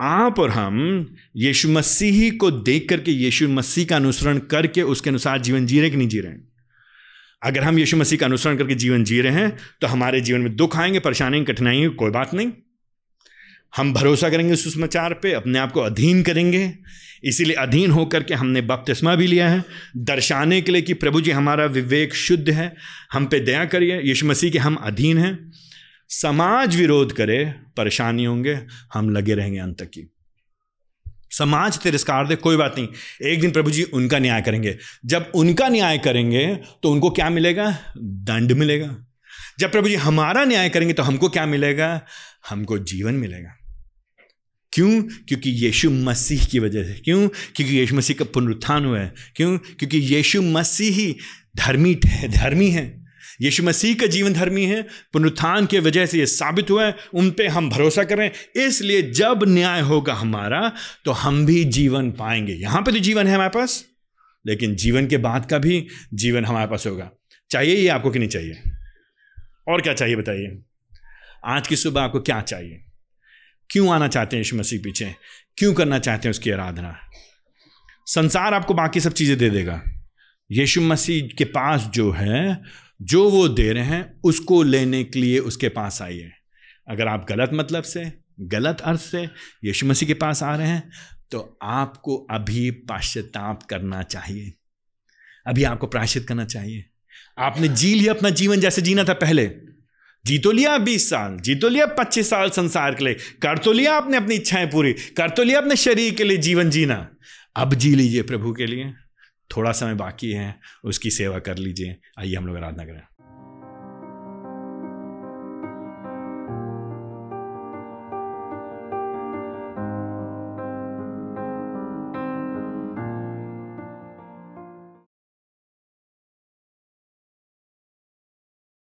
[0.00, 1.06] आप और हम
[1.36, 5.90] यीशु मसीह को देख करके यीशु मसीह का अनुसरण करके उसके अनुसार जीवन जी रहे
[5.90, 6.48] कि नहीं जी रहे हैं?
[7.42, 10.56] अगर हम यीशु मसीह का अनुसरण करके जीवन जी रहे हैं तो हमारे जीवन में
[10.56, 12.52] दुख आएँगे, परेशानी कठिनाई कोई बात नहीं।
[13.76, 16.72] हम भरोसा करेंगे सुसमाचार पे, अपने आप को अधीन करेंगे।
[17.24, 19.64] इसीलिए अधीन होकर के हमने बपतिस्मा भी लिया है।
[19.96, 22.74] दर्शाने के लिए कि प्रभु जी हमारा विवेक शुद्ध है,
[23.12, 25.52] हम पे दया करिए, यीशु मसीह के हम अधीन हैं।
[26.08, 28.58] समाज विरोध करे, परेशानी होंगे,
[28.94, 30.10] हम लगे रहेंगे अंत तक की।
[31.30, 32.88] समाज तिरस्कार दे कोई बात नहीं।
[33.22, 37.78] एक दिन प्रभु जी उनका न्याय करेंगे। जब उनका न्याय करेंगे तो उनको क्या मिलेगा?
[37.98, 39.05] दंड मिलेगा।
[39.58, 42.02] जब प्रभु जी हमारा न्याय करेंगे तो हमको क्या मिलेगा?
[42.48, 43.56] हमको जीवन मिलेगा।
[44.72, 45.02] क्यों?
[45.02, 47.28] क्योंकि यीशु मसीह की वजह से। क्यों?
[47.28, 49.58] क्योंकि यीशु मसीह का पुनरुत्थान हुआ है। क्यों?
[49.58, 51.16] क्योंकि यीशु मसीह ही
[51.56, 51.94] धर्मी
[52.28, 53.04] धर्मी है।
[53.42, 54.82] यीशु मसीह का जीवन धर्मी है।
[55.12, 59.40] पुनरुत्थान की वजह से ये साबित हुआ है। उन पे हम भरोसा करें इसलिए जब
[59.48, 60.72] न्याय होगा हमारा
[61.04, 63.84] तो हम भी जीवन पाएँगे। यहाँ पे तो जीवन है हमारे पास।
[64.46, 67.10] लेकिन जीवन के बाद का भी जीवन हमारे पास होगा।
[67.50, 68.62] चाहिए ये आपको कि नहीं चाहिए?
[69.68, 70.62] और क्या चाहिए बताइए?
[71.44, 72.84] आज की सुबह आपको क्या चाहिए?
[73.70, 75.14] क्यों आना चाहते हैं यीशु मसीह पीछे?
[75.56, 77.00] क्यों करना चाहते हैं उसकी आराधना?
[78.06, 79.82] संसार आपको बाकी सब चीज़ें दे देगा।
[80.50, 82.62] यीशु मसीह के पास जो है,
[83.02, 86.30] जो वो दे रहे हैं, उसको लेने के लिए उसके पास आइए।
[86.88, 89.24] अगर आप गलत मतलब से, गलत अर्थ से
[89.64, 90.90] यीशु मसीह के पास आ रहे हैं
[91.30, 94.52] तो आपको अभी पाश्चाताप करना चाहिए।
[95.46, 96.84] अभी आपको प्राश्चित करना चाहिए।
[97.38, 99.50] आपने जी लिया अपना जीवन जैसे जीना था पहले।
[100.24, 103.72] जी तो लिया बीस साल, जी तो लिया पच्चीस साल संसार के लिए, कर तो
[103.72, 107.08] लिया आपने अपनी इच्छाएँ पूरी, कर तो लिया अपने शरीर के लिए जीवन जीना।
[107.56, 108.92] अब जी लीजिए प्रभु के लिए,
[109.56, 113.02] थोड़ा समय बाकी है, उसकी सेवा कर लीजिए, आइए हम लोग आराधना करें।